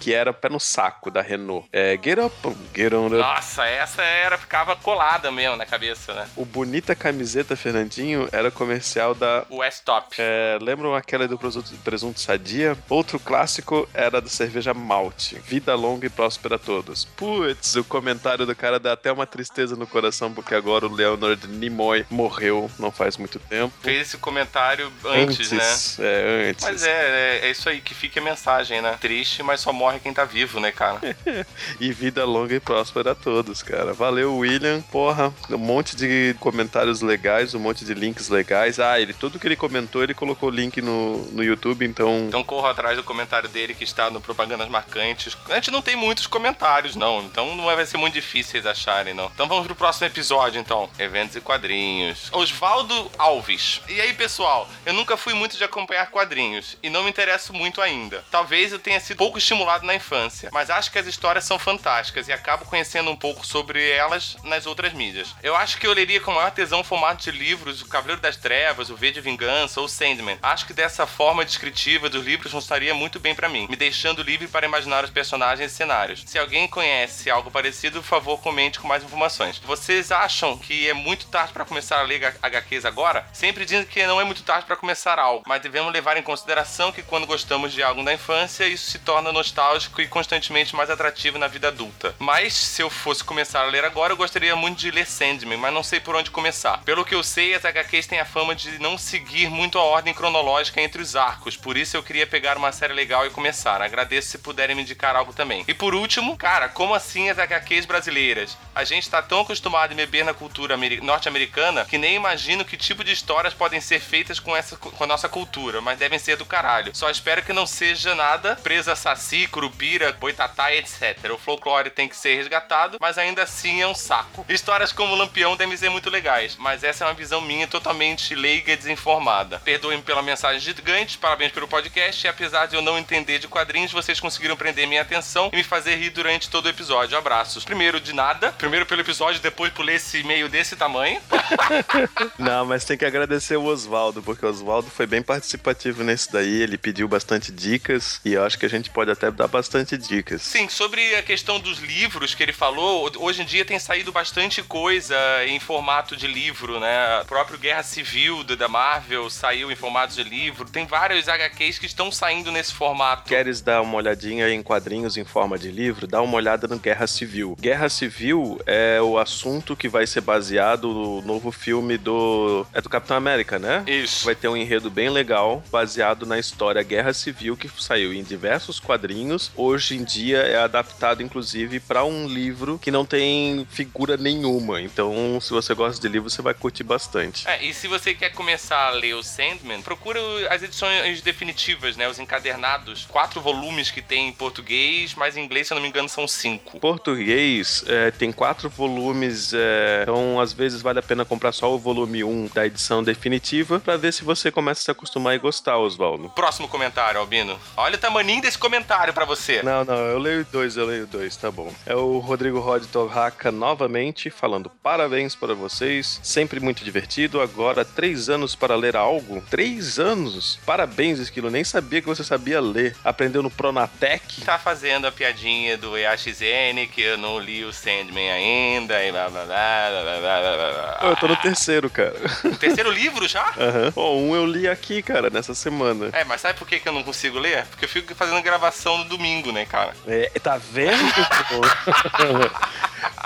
que 0.00 0.14
era 0.14 0.32
pé 0.32 0.48
no 0.48 0.60
saco 0.60 1.10
da 1.10 1.20
Renault. 1.20 1.66
É 1.72 1.98
Get 2.02 2.18
Up, 2.18 2.56
Get 2.74 2.92
On 2.92 3.06
Up. 3.06 3.16
Nossa, 3.16 3.66
essa 3.66 4.02
era, 4.02 4.38
ficava 4.38 4.76
colada 4.76 5.30
mesmo 5.30 5.56
na 5.56 5.66
cabeça, 5.66 6.14
né? 6.14 6.28
O 6.36 6.44
Bonita 6.44 6.94
Camiseta 6.94 7.56
Fernandinho 7.56 8.28
era 8.32 8.50
comercial 8.50 9.14
da. 9.14 9.44
West 9.50 9.82
Top. 9.84 10.14
É, 10.18 10.58
lembram 10.60 10.94
aquela 10.94 11.26
do 11.28 11.36
presunto, 11.36 11.74
presunto 11.84 12.20
sadia? 12.20 12.76
Outro 12.88 13.18
clássico 13.18 13.88
era 13.92 14.20
da 14.20 14.28
cerveja 14.28 14.72
malte. 14.72 15.36
Vida 15.44 15.74
longa 15.74 16.06
e 16.06 16.10
próspera 16.10 16.56
a 16.56 16.58
todos. 16.58 17.04
Putz, 17.16 17.74
o 17.74 17.84
comentário 17.84 18.46
do 18.46 18.54
cara 18.54 18.78
dá 18.78 18.92
até 18.92 19.10
uma 19.10 19.26
tristeza 19.26 19.74
no 19.74 19.86
coração, 19.86 20.32
porque 20.32 20.54
agora 20.54 20.86
o 20.86 20.94
Leonard 21.34 21.46
Nimoy 21.48 22.06
morreu 22.10 22.70
não 22.78 22.90
faz 22.90 23.16
muito 23.16 23.38
tempo. 23.38 23.72
Fez 23.82 24.08
esse 24.08 24.18
comentário 24.18 24.92
antes, 25.04 25.50
né? 25.50 25.64
É, 25.98 26.50
antes. 26.50 26.64
Mas 26.64 26.82
é, 26.84 26.90
é, 26.90 27.46
é 27.46 27.50
isso 27.50 27.68
aí 27.68 27.80
que 27.80 27.94
fica 27.94 28.20
a 28.20 28.22
mensagem, 28.22 28.80
né? 28.80 28.96
Triste, 29.00 29.42
mas 29.42 29.60
só 29.60 29.72
morre 29.72 30.00
quem 30.00 30.12
tá 30.12 30.24
vivo, 30.24 30.60
né, 30.60 30.70
cara? 30.72 31.00
E 31.80 31.92
vida 31.92 32.24
longa 32.24 32.54
e 32.54 32.60
próspera 32.60 33.12
a 33.12 33.14
todos, 33.14 33.62
cara. 33.62 33.92
Valeu, 33.92 34.36
William. 34.36 34.80
Porra, 34.92 35.32
um 35.50 35.58
monte 35.58 35.96
de 35.96 36.34
comentários 36.38 37.00
legais, 37.00 37.54
um 37.54 37.58
monte 37.58 37.84
de 37.84 37.94
links 37.94 38.28
legais. 38.28 38.78
Ah, 38.78 39.00
ele 39.00 39.12
tudo 39.12 39.38
que 39.38 39.46
ele 39.46 39.56
comentou, 39.56 40.02
ele 40.02 40.14
colocou 40.14 40.50
link 40.50 40.80
no, 40.80 41.18
no 41.32 41.42
YouTube, 41.42 41.84
então. 41.84 42.26
Então 42.28 42.44
corro 42.44 42.66
atrás 42.66 42.96
do 42.96 43.02
comentário 43.02 43.48
dele 43.48 43.74
que 43.74 43.84
está 43.84 44.10
no 44.10 44.20
Propagandas 44.20 44.68
Marcantes. 44.68 45.36
A 45.48 45.54
gente 45.54 45.70
não 45.70 45.82
tem 45.82 45.96
muitos 45.96 46.26
comentários, 46.26 46.94
não. 46.94 47.22
Então 47.22 47.56
não 47.56 47.64
vai 47.64 47.84
ser 47.86 47.96
muito 47.96 48.14
difícil 48.14 48.52
vocês 48.52 48.66
acharem, 48.66 49.14
não. 49.14 49.30
Então 49.34 49.48
vamos 49.48 49.66
pro 49.66 49.74
próximo 49.74 50.06
episódio, 50.06 50.60
então. 50.60 50.88
E 51.34 51.40
quadrinhos. 51.40 52.28
Osvaldo 52.32 53.10
Alves. 53.16 53.80
E 53.88 54.00
aí, 54.00 54.12
pessoal? 54.14 54.68
Eu 54.84 54.92
nunca 54.92 55.16
fui 55.16 55.32
muito 55.32 55.56
de 55.56 55.64
acompanhar 55.64 56.10
quadrinhos. 56.10 56.76
E 56.82 56.90
não 56.90 57.04
me 57.04 57.10
interesso 57.10 57.52
muito 57.52 57.80
ainda. 57.80 58.24
Talvez 58.30 58.72
eu 58.72 58.78
tenha 58.78 59.00
sido 59.00 59.16
pouco 59.16 59.38
estimulado 59.38 59.86
na 59.86 59.94
infância. 59.94 60.50
Mas 60.52 60.70
acho 60.70 60.90
que 60.90 60.98
as 60.98 61.06
histórias 61.06 61.44
são 61.44 61.58
fantásticas 61.58 62.28
e 62.28 62.32
acabo 62.32 62.64
conhecendo 62.66 63.10
um 63.10 63.16
pouco 63.16 63.46
sobre 63.46 63.88
elas 63.90 64.36
nas 64.44 64.66
outras 64.66 64.92
mídias. 64.92 65.34
Eu 65.42 65.56
acho 65.56 65.78
que 65.78 65.86
eu 65.86 65.92
leria 65.92 66.20
com 66.20 66.32
maior 66.32 66.50
tesão 66.50 66.80
o 66.80 66.84
formato 66.84 67.22
de 67.24 67.30
livros 67.30 67.80
O 67.82 67.88
Cavaleiro 67.88 68.20
das 68.20 68.36
Trevas, 68.36 68.90
O 68.90 68.96
V 68.96 69.12
de 69.12 69.20
Vingança 69.20 69.80
ou 69.80 69.88
Sandman. 69.88 70.38
Acho 70.42 70.66
que 70.66 70.72
dessa 70.72 71.06
forma 71.06 71.44
descritiva 71.44 72.08
dos 72.08 72.24
livros 72.24 72.52
funcionaria 72.52 72.94
muito 72.94 73.20
bem 73.20 73.34
pra 73.34 73.48
mim, 73.48 73.66
me 73.70 73.76
deixando 73.76 74.22
livre 74.22 74.48
para 74.48 74.66
imaginar 74.66 75.04
os 75.04 75.10
personagens 75.10 75.70
e 75.70 75.74
cenários. 75.74 76.22
Se 76.26 76.38
alguém 76.38 76.66
conhece 76.66 77.30
algo 77.30 77.50
parecido, 77.50 78.00
por 78.02 78.08
favor, 78.08 78.40
comente 78.40 78.80
com 78.80 78.88
mais 78.88 79.04
informações. 79.04 79.58
Vocês 79.58 80.10
acham 80.10 80.58
que 80.58 80.88
é 80.88 80.94
muito 80.94 81.13
tarde 81.26 81.52
para 81.52 81.64
começar 81.64 81.98
a 81.98 82.02
ler 82.02 82.34
HQs 82.42 82.84
agora? 82.84 83.26
Sempre 83.32 83.64
dizem 83.64 83.84
que 83.84 84.06
não 84.06 84.20
é 84.20 84.24
muito 84.24 84.42
tarde 84.42 84.66
para 84.66 84.76
começar 84.76 85.18
algo, 85.18 85.44
mas 85.46 85.62
devemos 85.62 85.92
levar 85.92 86.16
em 86.16 86.22
consideração 86.22 86.90
que 86.92 87.02
quando 87.02 87.26
gostamos 87.26 87.72
de 87.72 87.82
algo 87.82 88.02
da 88.04 88.12
infância, 88.12 88.66
isso 88.66 88.90
se 88.90 88.98
torna 88.98 89.32
nostálgico 89.32 90.00
e 90.00 90.08
constantemente 90.08 90.74
mais 90.74 90.90
atrativo 90.90 91.38
na 91.38 91.46
vida 91.46 91.68
adulta. 91.68 92.14
Mas 92.18 92.54
se 92.54 92.82
eu 92.82 92.90
fosse 92.90 93.22
começar 93.22 93.60
a 93.60 93.66
ler 93.66 93.84
agora, 93.84 94.12
eu 94.12 94.16
gostaria 94.16 94.56
muito 94.56 94.78
de 94.78 94.90
ler 94.90 95.06
Sandman, 95.06 95.58
mas 95.58 95.72
não 95.72 95.82
sei 95.82 96.00
por 96.00 96.16
onde 96.16 96.30
começar. 96.30 96.78
Pelo 96.84 97.04
que 97.04 97.14
eu 97.14 97.22
sei, 97.22 97.54
as 97.54 97.64
HQs 97.64 98.06
têm 98.06 98.18
a 98.20 98.24
fama 98.24 98.54
de 98.54 98.78
não 98.78 98.98
seguir 98.98 99.48
muito 99.48 99.78
a 99.78 99.82
ordem 99.82 100.12
cronológica 100.14 100.80
entre 100.80 101.00
os 101.00 101.14
arcos, 101.14 101.56
por 101.56 101.76
isso 101.76 101.96
eu 101.96 102.02
queria 102.02 102.26
pegar 102.26 102.56
uma 102.56 102.72
série 102.72 102.92
legal 102.92 103.26
e 103.26 103.30
começar. 103.30 103.80
Agradeço 103.82 104.28
se 104.28 104.38
puderem 104.38 104.74
me 104.74 104.82
indicar 104.82 105.14
algo 105.14 105.32
também. 105.32 105.64
E 105.68 105.74
por 105.74 105.94
último, 105.94 106.36
cara, 106.36 106.68
como 106.68 106.94
assim 106.94 107.28
as 107.30 107.38
HQs 107.38 107.86
brasileiras? 107.86 108.56
A 108.74 108.84
gente 108.84 109.08
tá 109.10 109.20
tão 109.22 109.40
acostumado 109.40 109.92
em 109.92 109.96
beber 109.96 110.24
na 110.24 110.32
cultura 110.34 110.74
ameri- 110.74 111.00
norte-americana 111.04 111.84
que 111.84 111.98
nem 111.98 112.14
imagino 112.16 112.64
que 112.64 112.76
tipo 112.76 113.04
de 113.04 113.12
histórias 113.12 113.54
podem 113.54 113.80
ser 113.80 114.00
feitas 114.00 114.40
com 114.40 114.56
essa 114.56 114.76
com 114.76 115.04
a 115.04 115.06
nossa 115.06 115.28
cultura, 115.28 115.80
mas 115.80 115.98
devem 115.98 116.18
ser 116.18 116.36
do 116.36 116.44
caralho. 116.44 116.94
Só 116.94 117.10
espero 117.10 117.42
que 117.42 117.52
não 117.52 117.66
seja 117.66 118.14
nada 118.14 118.56
presa 118.56 118.96
saci, 118.96 119.46
curupira, 119.46 120.12
boitatá 120.12 120.74
etc. 120.74 121.32
O 121.32 121.38
folclore 121.38 121.90
tem 121.90 122.08
que 122.08 122.16
ser 122.16 122.36
resgatado, 122.36 122.98
mas 123.00 123.18
ainda 123.18 123.42
assim 123.42 123.82
é 123.82 123.86
um 123.86 123.94
saco. 123.94 124.44
Histórias 124.48 124.92
como 124.92 125.14
Lampião 125.14 125.56
devem 125.56 125.76
ser 125.76 125.90
muito 125.90 126.10
legais, 126.10 126.56
mas 126.56 126.82
essa 126.82 127.04
é 127.04 127.06
uma 127.06 127.14
visão 127.14 127.40
minha 127.40 127.66
totalmente 127.66 128.34
leiga 128.34 128.72
e 128.72 128.76
desinformada. 128.76 129.60
Perdoem 129.60 130.00
pela 130.00 130.22
mensagem 130.22 130.60
gigante, 130.60 131.18
parabéns 131.18 131.52
pelo 131.52 131.68
podcast, 131.68 132.26
e 132.26 132.28
apesar 132.28 132.66
de 132.66 132.76
eu 132.76 132.82
não 132.82 132.98
entender 132.98 133.38
de 133.38 133.48
quadrinhos, 133.48 133.92
vocês 133.92 134.20
conseguiram 134.20 134.56
prender 134.56 134.86
minha 134.86 135.02
atenção 135.02 135.50
e 135.52 135.56
me 135.56 135.64
fazer 135.64 135.96
rir 135.96 136.10
durante 136.10 136.48
todo 136.48 136.66
o 136.66 136.68
episódio. 136.68 137.16
Abraços. 137.16 137.64
Primeiro 137.64 138.00
de 138.00 138.12
nada, 138.12 138.52
primeiro 138.52 138.86
pelo 138.86 139.00
episódio, 139.00 139.40
depois 139.40 139.72
por 139.72 139.84
ler 139.84 139.96
esse 139.96 140.18
e-mail 140.18 140.48
desse 140.48 140.76
tamanho. 140.76 140.93
Não, 142.38 142.64
mas 142.64 142.84
tem 142.84 142.96
que 142.96 143.04
agradecer 143.04 143.56
o 143.56 143.64
Oswaldo, 143.64 144.22
porque 144.22 144.44
o 144.44 144.48
Oswaldo 144.48 144.90
foi 144.90 145.06
bem 145.06 145.22
participativo 145.22 146.02
nesse 146.02 146.32
daí. 146.32 146.62
Ele 146.62 146.78
pediu 146.78 147.08
bastante 147.08 147.52
dicas 147.52 148.20
e 148.24 148.34
eu 148.34 148.44
acho 148.44 148.58
que 148.58 148.66
a 148.66 148.70
gente 148.70 148.90
pode 148.90 149.10
até 149.10 149.30
dar 149.30 149.48
bastante 149.48 149.96
dicas. 149.96 150.42
Sim, 150.42 150.68
sobre 150.68 151.14
a 151.16 151.22
questão 151.22 151.58
dos 151.58 151.78
livros 151.78 152.34
que 152.34 152.42
ele 152.42 152.52
falou, 152.52 153.10
hoje 153.18 153.42
em 153.42 153.44
dia 153.44 153.64
tem 153.64 153.78
saído 153.78 154.12
bastante 154.12 154.62
coisa 154.62 155.16
em 155.46 155.58
formato 155.60 156.16
de 156.16 156.26
livro, 156.26 156.78
né? 156.80 157.20
O 157.22 157.24
próprio 157.24 157.58
Guerra 157.58 157.82
Civil 157.82 158.44
da 158.44 158.68
Marvel 158.68 159.28
saiu 159.30 159.70
em 159.70 159.76
formato 159.76 160.14
de 160.14 160.22
livro. 160.22 160.68
Tem 160.68 160.86
vários 160.86 161.28
HQs 161.28 161.78
que 161.78 161.86
estão 161.86 162.10
saindo 162.12 162.52
nesse 162.52 162.74
formato. 162.74 163.28
Queres 163.28 163.60
dar 163.60 163.82
uma 163.82 163.96
olhadinha 163.96 164.48
em 164.50 164.62
quadrinhos 164.62 165.16
em 165.16 165.24
forma 165.24 165.58
de 165.58 165.70
livro? 165.70 166.06
Dá 166.06 166.20
uma 166.20 166.36
olhada 166.36 166.66
no 166.66 166.78
Guerra 166.78 167.06
Civil. 167.06 167.56
Guerra 167.60 167.88
Civil 167.88 168.60
é 168.66 169.00
o 169.00 169.18
assunto 169.18 169.76
que 169.76 169.88
vai 169.88 170.06
ser 170.06 170.20
baseado 170.20 170.73
no 170.76 171.22
novo 171.22 171.50
filme 171.50 171.96
do. 171.96 172.66
É 172.72 172.80
do 172.80 172.88
Capitão 172.88 173.16
América, 173.16 173.58
né? 173.58 173.84
Isso. 173.86 174.24
Vai 174.24 174.34
ter 174.34 174.48
um 174.48 174.56
enredo 174.56 174.90
bem 174.90 175.08
legal, 175.08 175.62
baseado 175.70 176.26
na 176.26 176.38
história 176.38 176.82
Guerra 176.82 177.12
Civil, 177.12 177.56
que 177.56 177.70
saiu 177.78 178.12
em 178.12 178.22
diversos 178.22 178.80
quadrinhos. 178.80 179.50
Hoje 179.56 179.96
em 179.96 180.04
dia 180.04 180.38
é 180.38 180.56
adaptado, 180.56 181.22
inclusive, 181.22 181.80
para 181.80 182.04
um 182.04 182.26
livro 182.26 182.78
que 182.78 182.90
não 182.90 183.04
tem 183.04 183.66
figura 183.70 184.16
nenhuma. 184.16 184.80
Então, 184.80 185.38
se 185.40 185.50
você 185.50 185.74
gosta 185.74 186.00
de 186.00 186.08
livro, 186.08 186.28
você 186.30 186.42
vai 186.42 186.54
curtir 186.54 186.84
bastante. 186.84 187.48
É, 187.48 187.64
e 187.64 187.72
se 187.72 187.88
você 187.88 188.14
quer 188.14 188.30
começar 188.30 188.88
a 188.88 188.90
ler 188.90 189.14
o 189.14 189.22
Sandman, 189.22 189.82
procura 189.82 190.20
as 190.50 190.62
edições 190.62 191.20
definitivas, 191.22 191.96
né? 191.96 192.08
Os 192.08 192.18
encadernados. 192.18 193.06
Quatro 193.06 193.40
volumes 193.40 193.90
que 193.90 194.02
tem 194.02 194.28
em 194.28 194.32
português, 194.32 195.14
mas 195.14 195.36
em 195.36 195.44
inglês, 195.44 195.66
se 195.66 195.72
eu 195.72 195.76
não 195.76 195.82
me 195.82 195.88
engano, 195.88 196.08
são 196.08 196.26
cinco. 196.26 196.78
Português 196.80 197.84
é, 197.86 198.10
tem 198.10 198.32
quatro 198.32 198.68
volumes, 198.68 199.52
é, 199.54 200.00
então 200.02 200.40
às 200.40 200.52
vezes 200.52 200.63
vezes 200.64 200.80
vale 200.80 200.98
a 200.98 201.02
pena 201.02 201.26
comprar 201.26 201.52
só 201.52 201.74
o 201.74 201.78
volume 201.78 202.24
1 202.24 202.48
da 202.54 202.66
edição 202.66 203.02
definitiva 203.02 203.78
para 203.78 203.98
ver 203.98 204.12
se 204.12 204.24
você 204.24 204.50
começa 204.50 204.80
a 204.80 204.84
se 204.84 204.90
acostumar 204.90 205.34
e 205.34 205.38
gostar, 205.38 205.76
Oswaldo. 205.76 206.30
Próximo 206.30 206.66
comentário, 206.68 207.20
Albino. 207.20 207.60
Olha 207.76 207.96
o 207.96 207.98
tamaninho 207.98 208.40
desse 208.40 208.56
comentário 208.56 209.12
para 209.12 209.26
você. 209.26 209.62
Não, 209.62 209.84
não, 209.84 209.94
eu 209.94 210.18
leio 210.18 210.46
dois, 210.50 210.76
eu 210.78 210.86
leio 210.86 211.06
dois, 211.06 211.36
tá 211.36 211.50
bom. 211.50 211.70
É 211.84 211.94
o 211.94 212.18
Rodrigo 212.18 212.60
Rod 212.60 212.84
Torraca 212.86 213.52
novamente 213.52 214.30
falando 214.30 214.70
parabéns 214.82 215.34
para 215.34 215.54
vocês, 215.54 216.18
sempre 216.22 216.60
muito 216.60 216.82
divertido. 216.82 217.42
Agora, 217.42 217.84
três 217.84 218.30
anos 218.30 218.54
para 218.54 218.74
ler 218.74 218.96
algo? 218.96 219.42
Três 219.50 219.98
anos? 219.98 220.58
Parabéns, 220.64 221.18
Esquilo, 221.18 221.50
nem 221.50 221.62
sabia 221.62 222.00
que 222.00 222.08
você 222.08 222.24
sabia 222.24 222.60
ler. 222.60 222.96
Aprendeu 223.04 223.42
no 223.42 223.50
Pronatec? 223.50 224.42
Tá 224.42 224.58
fazendo 224.58 225.06
a 225.06 225.12
piadinha 225.12 225.76
do 225.76 225.96
EAXN, 225.98 226.86
que 226.90 227.02
eu 227.02 227.18
não 227.18 227.38
li 227.38 227.64
o 227.64 227.72
Sandman 227.72 228.30
ainda, 228.30 229.04
e 229.04 229.12
blá 229.12 229.28
blá 229.28 229.44
blá 229.44 229.90
blá 229.90 230.20
blá 230.20 230.40
blá 230.40 230.53
Eu 231.02 231.16
tô 231.16 231.28
no 231.28 231.36
terceiro, 231.36 231.90
cara. 231.90 232.14
Terceiro 232.58 232.90
livro 232.90 233.26
já? 233.28 233.52
Aham. 233.58 233.92
Ó, 233.96 234.16
um 234.16 234.34
eu 234.34 234.46
li 234.46 234.68
aqui, 234.68 235.02
cara, 235.02 235.30
nessa 235.30 235.54
semana. 235.54 236.10
É, 236.12 236.24
mas 236.24 236.40
sabe 236.40 236.58
por 236.58 236.66
que 236.66 236.78
que 236.78 236.88
eu 236.88 236.92
não 236.92 237.02
consigo 237.02 237.38
ler? 237.38 237.64
Porque 237.66 237.84
eu 237.84 237.88
fico 237.88 238.14
fazendo 238.14 238.42
gravação 238.42 238.98
no 238.98 239.04
domingo, 239.04 239.52
né, 239.52 239.64
cara? 239.64 239.94
É, 240.06 240.30
tá 240.42 240.56
vendo? 240.56 240.94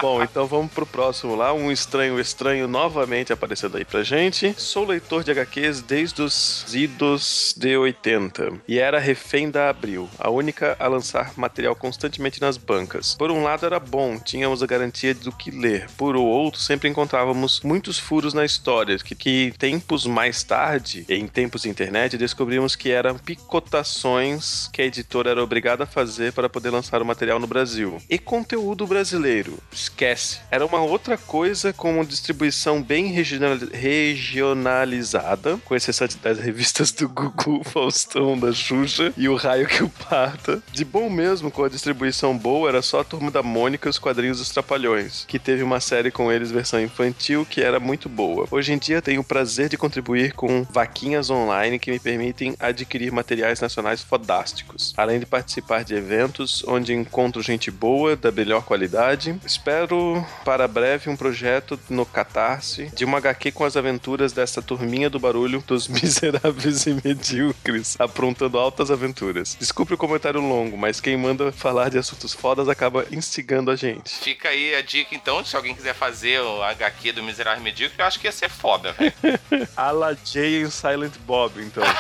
Bom, 0.00 0.22
então 0.22 0.46
vamos 0.46 0.72
pro 0.72 0.86
próximo 0.86 1.34
lá. 1.34 1.52
Um 1.52 1.70
estranho 1.72 2.20
estranho 2.20 2.68
novamente 2.68 3.32
aparecendo 3.32 3.76
aí 3.76 3.84
pra 3.84 4.02
gente. 4.02 4.54
Sou 4.56 4.86
leitor 4.86 5.24
de 5.24 5.30
HQs 5.30 5.82
desde 5.82 6.22
os 6.22 6.66
idos 6.72 7.54
de 7.56 7.76
80 7.76 8.60
e 8.66 8.78
era 8.78 8.98
refém 8.98 9.50
da 9.50 9.68
Abril, 9.68 10.08
a 10.18 10.30
única 10.30 10.76
a 10.78 10.86
lançar 10.86 11.32
material 11.36 11.74
constantemente 11.74 12.40
nas 12.40 12.56
bancas. 12.56 13.14
Por 13.14 13.30
um 13.30 13.42
lado 13.42 13.66
era 13.66 13.80
bom, 13.80 14.18
tínhamos 14.18 14.62
a 14.62 14.66
garantia 14.66 15.14
do 15.14 15.32
que 15.32 15.50
ler. 15.50 15.88
Por 15.96 16.16
outro, 16.16 16.60
sempre 16.60 16.88
encontrávamos 17.18 17.60
muitos 17.62 17.98
furos 17.98 18.32
na 18.32 18.44
história, 18.44 18.96
que, 18.98 19.14
que 19.14 19.52
tempos 19.58 20.06
mais 20.06 20.44
tarde, 20.44 21.04
em 21.08 21.26
tempos 21.26 21.62
de 21.62 21.68
internet, 21.68 22.16
descobrimos 22.16 22.76
que 22.76 22.90
eram 22.90 23.18
picotações 23.18 24.68
que 24.72 24.80
a 24.80 24.84
editora 24.84 25.30
era 25.30 25.42
obrigada 25.42 25.82
a 25.82 25.86
fazer 25.86 26.32
para 26.32 26.48
poder 26.48 26.70
lançar 26.70 27.02
o 27.02 27.04
material 27.04 27.40
no 27.40 27.46
Brasil. 27.46 28.00
E 28.08 28.18
conteúdo 28.18 28.86
brasileiro? 28.86 29.58
Esquece. 29.72 30.38
Era 30.50 30.64
uma 30.64 30.80
outra 30.80 31.18
coisa 31.18 31.72
com 31.72 31.94
uma 31.94 32.04
distribuição 32.04 32.80
bem 32.80 33.06
regional- 33.06 33.58
regionalizada, 33.72 35.58
com 35.64 35.74
exceção 35.74 36.06
das 36.22 36.38
revistas 36.38 36.92
do 36.92 37.08
Gugu, 37.08 37.64
Faustão, 37.68 38.38
da 38.38 38.52
Xuxa 38.52 39.12
e 39.16 39.28
o 39.28 39.34
Raio 39.34 39.66
que 39.66 39.82
o 39.82 39.88
Parta. 39.88 40.62
De 40.70 40.84
bom 40.84 41.10
mesmo, 41.10 41.50
com 41.50 41.64
a 41.64 41.68
distribuição 41.68 42.38
boa, 42.38 42.68
era 42.68 42.80
só 42.82 43.00
a 43.00 43.04
Turma 43.04 43.30
da 43.30 43.42
Mônica 43.42 43.88
e 43.88 43.90
os 43.90 43.98
quadrinhos 43.98 44.38
dos 44.38 44.50
Trapalhões, 44.50 45.24
que 45.26 45.38
teve 45.38 45.64
uma 45.64 45.80
série 45.80 46.12
com 46.12 46.30
eles 46.30 46.52
versão 46.52 46.80
infantil 46.80 47.07
que 47.48 47.62
era 47.62 47.78
muito 47.78 48.08
boa. 48.08 48.46
Hoje 48.50 48.72
em 48.72 48.78
dia 48.78 49.02
tenho 49.02 49.20
o 49.20 49.24
prazer 49.24 49.68
de 49.68 49.76
contribuir 49.76 50.32
com 50.32 50.64
vaquinhas 50.70 51.30
online 51.30 51.78
que 51.78 51.90
me 51.90 51.98
permitem 51.98 52.54
adquirir 52.58 53.12
materiais 53.12 53.60
nacionais 53.60 54.02
fodásticos, 54.02 54.92
além 54.96 55.20
de 55.20 55.26
participar 55.26 55.84
de 55.84 55.94
eventos 55.94 56.64
onde 56.66 56.94
encontro 56.94 57.42
gente 57.42 57.70
boa, 57.70 58.16
da 58.16 58.30
melhor 58.30 58.62
qualidade. 58.62 59.38
Espero 59.44 60.24
para 60.44 60.68
breve 60.68 61.10
um 61.10 61.16
projeto 61.16 61.78
no 61.88 62.04
Catarse 62.04 62.90
de 62.94 63.04
uma 63.04 63.18
HQ 63.18 63.52
com 63.52 63.64
as 63.64 63.76
aventuras 63.76 64.32
dessa 64.32 64.62
turminha 64.62 65.10
do 65.10 65.18
barulho 65.18 65.62
dos 65.66 65.86
miseráveis 65.88 66.86
e 66.86 66.96
medíocres, 67.04 67.96
aprontando 67.98 68.58
altas 68.58 68.90
aventuras. 68.90 69.56
Desculpe 69.58 69.94
o 69.94 69.98
comentário 69.98 70.40
longo, 70.40 70.76
mas 70.76 71.00
quem 71.00 71.16
manda 71.16 71.52
falar 71.52 71.90
de 71.90 71.98
assuntos 71.98 72.32
fodas 72.32 72.68
acaba 72.68 73.06
instigando 73.10 73.70
a 73.70 73.76
gente. 73.76 74.10
Fica 74.10 74.48
aí 74.48 74.74
a 74.74 74.82
dica, 74.82 75.14
então, 75.14 75.44
se 75.44 75.54
alguém 75.56 75.74
quiser 75.74 75.94
fazer 75.94 76.40
o 76.40 76.62
HQ 76.62 76.97
do 77.12 77.22
Miserável 77.22 77.62
Medíocre, 77.62 77.98
eu 77.98 78.06
acho 78.06 78.18
que 78.18 78.26
ia 78.26 78.32
ser 78.32 78.50
foda, 78.50 78.92
velho. 78.92 79.12
Ala 79.76 80.16
Jay 80.24 80.62
e 80.62 80.70
Silent 80.70 81.14
Bob, 81.20 81.62
então. 81.62 81.82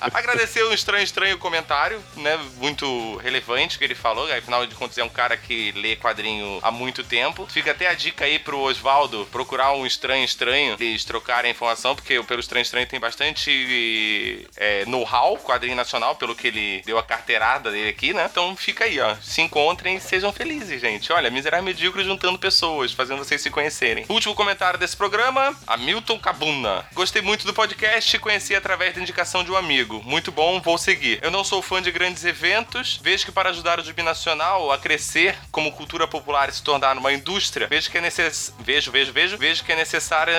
Agradecer 0.00 0.62
o 0.62 0.72
estranho, 0.72 1.04
estranho 1.04 1.38
comentário, 1.38 2.02
né? 2.16 2.38
Muito 2.56 3.16
relevante 3.16 3.78
que 3.78 3.84
ele 3.84 3.94
falou. 3.94 4.32
Afinal 4.32 4.66
de 4.66 4.74
contas, 4.74 4.96
é 4.98 5.04
um 5.04 5.08
cara 5.08 5.36
que 5.36 5.72
lê 5.72 5.96
quadrinho 5.96 6.58
há 6.62 6.70
muito 6.70 7.02
tempo. 7.04 7.46
Fica 7.46 7.72
até 7.72 7.88
a 7.88 7.94
dica 7.94 8.24
aí 8.24 8.38
pro 8.38 8.58
Oswaldo 8.58 9.26
procurar 9.30 9.72
um 9.72 9.84
estranho, 9.84 10.24
estranho, 10.24 10.76
eles 10.78 11.04
trocarem 11.04 11.50
a 11.50 11.52
informação, 11.52 11.94
porque 11.94 12.22
pelo 12.22 12.40
estranho, 12.40 12.62
estranho 12.62 12.86
tem 12.86 13.00
bastante 13.00 14.46
é, 14.56 14.84
know-how, 14.86 15.36
quadrinho 15.38 15.76
nacional, 15.76 16.16
pelo 16.16 16.34
que 16.34 16.48
ele 16.48 16.82
deu 16.86 16.98
a 16.98 17.02
carteirada 17.02 17.70
dele 17.70 17.90
aqui, 17.90 18.12
né? 18.12 18.28
Então 18.30 18.56
fica 18.56 18.84
aí, 18.84 19.00
ó. 19.00 19.16
Se 19.16 19.42
encontrem 19.42 19.96
e 19.96 20.00
sejam 20.00 20.32
felizes, 20.32 20.80
gente. 20.80 21.12
Olha, 21.12 21.30
Miserável 21.30 21.64
Medíocre 21.64 22.04
juntando 22.04 22.38
pessoas, 22.38 22.77
fazendo 22.86 23.18
vocês 23.18 23.40
se 23.42 23.50
conhecerem. 23.50 24.04
Último 24.08 24.34
comentário 24.34 24.78
desse 24.78 24.96
programa, 24.96 25.54
Hamilton 25.66 26.18
Cabuna. 26.18 26.84
Gostei 26.94 27.22
muito 27.22 27.46
do 27.46 27.54
podcast 27.54 28.14
e 28.14 28.18
conheci 28.18 28.54
através 28.54 28.94
da 28.94 29.00
indicação 29.00 29.42
de 29.42 29.50
um 29.50 29.56
amigo. 29.56 30.02
Muito 30.04 30.30
bom, 30.30 30.60
vou 30.60 30.78
seguir. 30.78 31.18
Eu 31.22 31.30
não 31.30 31.44
sou 31.44 31.60
fã 31.60 31.82
de 31.82 31.90
grandes 31.90 32.24
eventos, 32.24 33.00
vejo 33.02 33.24
que 33.24 33.32
para 33.32 33.50
ajudar 33.50 33.80
o 33.80 33.82
binacional 33.92 34.70
a 34.70 34.78
crescer 34.78 35.36
como 35.50 35.72
cultura 35.72 36.06
popular 36.06 36.48
e 36.48 36.52
se 36.52 36.62
tornar 36.62 36.96
uma 36.96 37.12
indústria, 37.12 37.66
vejo 37.66 37.90
que 37.90 37.98
é 37.98 38.00
necess... 38.00 38.52
vejo, 38.60 38.92
vejo, 38.92 39.12
vejo, 39.12 39.36
vejo 39.36 39.64
que 39.64 39.72
é 39.72 39.76
necessário 39.76 40.32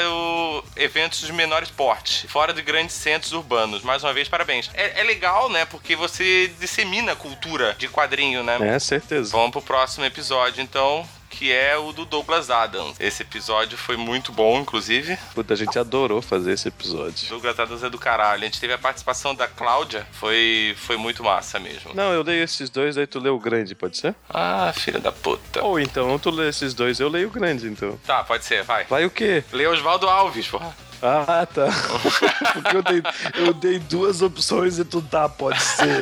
eventos 0.75 1.21
de 1.21 1.33
menor 1.33 1.65
porte, 1.75 2.27
fora 2.27 2.53
de 2.53 2.61
grandes 2.61 2.95
centros 2.95 3.31
urbanos. 3.33 3.83
Mais 3.83 4.03
uma 4.03 4.13
vez, 4.13 4.27
parabéns. 4.27 4.69
É, 4.73 5.01
é 5.01 5.03
legal, 5.03 5.49
né? 5.49 5.65
Porque 5.65 5.95
você 5.95 6.51
dissemina 6.59 7.13
a 7.13 7.15
cultura 7.15 7.75
de 7.77 7.87
quadrinho, 7.87 8.43
né? 8.43 8.57
É, 8.61 8.79
certeza. 8.79 9.31
Vamos 9.31 9.51
pro 9.51 9.61
próximo 9.61 10.05
episódio, 10.05 10.61
então. 10.61 11.07
Que 11.29 11.51
é 11.51 11.77
o 11.77 11.91
do 11.93 12.05
Douglas 12.05 12.49
Adams. 12.49 12.95
Esse 12.99 13.21
episódio 13.21 13.77
foi 13.77 13.95
muito 13.95 14.31
bom, 14.31 14.59
inclusive. 14.59 15.17
Puta, 15.33 15.53
a 15.53 15.57
gente 15.57 15.77
adorou 15.77 16.21
fazer 16.21 16.53
esse 16.53 16.67
episódio. 16.67 17.29
Douglas 17.29 17.59
Adams 17.59 17.83
é 17.83 17.89
do 17.89 17.97
caralho. 17.97 18.41
A 18.43 18.45
gente 18.45 18.59
teve 18.59 18.73
a 18.73 18.77
participação 18.77 19.35
da 19.35 19.47
Cláudia. 19.47 20.05
Foi, 20.11 20.75
foi 20.77 20.97
muito 20.97 21.23
massa 21.23 21.59
mesmo. 21.59 21.93
Não, 21.93 22.11
eu 22.11 22.23
leio 22.23 22.43
esses 22.43 22.69
dois, 22.69 22.97
aí 22.97 23.07
tu 23.07 23.19
lê 23.19 23.29
o 23.29 23.39
grande, 23.39 23.75
pode 23.75 23.97
ser? 23.97 24.15
Ah, 24.29 24.73
filha 24.75 24.99
da 24.99 25.11
puta. 25.11 25.63
Ou 25.63 25.79
então, 25.79 26.17
tu 26.19 26.29
lê 26.29 26.49
esses 26.49 26.73
dois, 26.73 26.99
eu 26.99 27.07
leio 27.07 27.27
o 27.27 27.31
grande, 27.31 27.67
então. 27.67 27.97
Tá, 28.05 28.23
pode 28.23 28.43
ser, 28.43 28.63
vai. 28.63 28.85
Vai 28.85 29.05
o 29.05 29.11
quê? 29.11 29.43
Lê 29.51 29.67
Oswaldo 29.67 30.09
Alves, 30.09 30.47
porra. 30.47 30.75
Ah, 31.01 31.45
tá. 31.45 31.67
Porque 32.53 32.75
eu 32.75 32.83
dei, 32.83 33.03
eu 33.35 33.53
dei 33.53 33.79
duas 33.79 34.21
opções 34.21 34.77
e 34.79 34.83
tu 34.85 35.01
tá, 35.01 35.29
pode 35.29 35.61
ser. 35.61 36.01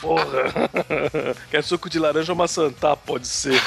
Porra. 0.00 0.44
Quer 1.50 1.62
suco 1.62 1.90
de 1.90 1.98
laranja 1.98 2.32
ou 2.32 2.36
maçã? 2.36 2.70
Tá, 2.70 2.96
pode 2.96 3.26
ser. 3.26 3.60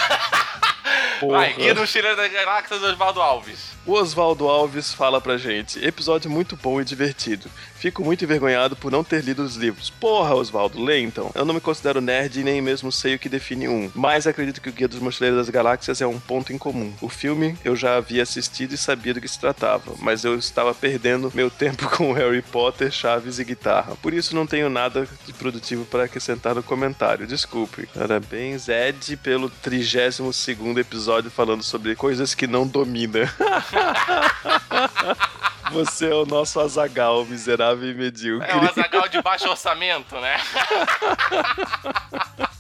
Porra. 1.21 1.37
Vai, 1.37 1.53
Guia 1.53 1.75
do 1.75 1.81
Mochileiro 1.81 2.17
da 2.17 2.27
Galáxia 2.27 2.79
do 2.79 2.85
Oswaldo 2.87 3.21
Alves. 3.21 3.73
O 3.85 3.93
Oswaldo 3.93 4.49
Alves 4.49 4.91
fala 4.91 5.21
pra 5.21 5.37
gente: 5.37 5.77
episódio 5.85 6.31
muito 6.31 6.57
bom 6.57 6.81
e 6.81 6.83
divertido. 6.83 7.47
Fico 7.81 8.05
muito 8.05 8.23
envergonhado 8.23 8.75
por 8.75 8.91
não 8.91 9.03
ter 9.03 9.23
lido 9.23 9.41
os 9.41 9.55
livros. 9.55 9.89
Porra, 9.89 10.35
Oswaldo, 10.35 10.79
lê 10.79 10.99
então. 10.99 11.31
Eu 11.33 11.43
não 11.43 11.55
me 11.55 11.59
considero 11.59 11.99
nerd 11.99 12.39
e 12.39 12.43
nem 12.43 12.61
mesmo 12.61 12.91
sei 12.91 13.15
o 13.15 13.19
que 13.19 13.27
define 13.27 13.67
um, 13.67 13.89
mas 13.95 14.27
acredito 14.27 14.61
que 14.61 14.69
o 14.69 14.71
Guia 14.71 14.87
dos 14.87 14.99
Mochileiros 14.99 15.39
das 15.39 15.49
Galáxias 15.49 15.99
é 15.99 16.05
um 16.05 16.19
ponto 16.19 16.53
em 16.53 16.59
comum. 16.59 16.93
O 17.01 17.09
filme 17.09 17.57
eu 17.65 17.75
já 17.75 17.97
havia 17.97 18.21
assistido 18.21 18.73
e 18.73 18.77
sabia 18.77 19.15
do 19.15 19.19
que 19.19 19.27
se 19.27 19.39
tratava, 19.39 19.95
mas 19.97 20.23
eu 20.23 20.37
estava 20.37 20.75
perdendo 20.75 21.31
meu 21.33 21.49
tempo 21.49 21.89
com 21.97 22.13
Harry 22.13 22.43
Potter, 22.43 22.91
Chaves 22.91 23.39
e 23.39 23.43
guitarra. 23.43 23.95
Por 23.95 24.13
isso 24.13 24.35
não 24.35 24.45
tenho 24.45 24.69
nada 24.69 25.07
de 25.25 25.33
produtivo 25.33 25.83
para 25.83 26.03
acrescentar 26.03 26.53
no 26.53 26.61
comentário. 26.61 27.25
Desculpe. 27.25 27.89
Parabéns, 27.95 28.69
Ed, 28.69 29.17
pelo 29.17 29.49
32 29.49 30.35
segundo 30.35 30.79
episódio 30.79 31.31
falando 31.31 31.63
sobre 31.63 31.95
coisas 31.95 32.35
que 32.35 32.45
não 32.45 32.67
domina. 32.67 33.21
Você 35.71 36.09
é 36.09 36.13
o 36.13 36.25
nosso 36.25 36.59
Azagal, 36.59 37.25
miserável 37.25 37.89
e 37.89 37.93
medíocre. 37.93 38.49
É 38.49 38.55
o 38.55 38.61
Azagal 38.61 39.07
de 39.07 39.21
baixo 39.21 39.49
orçamento, 39.49 40.19
né? 40.19 40.37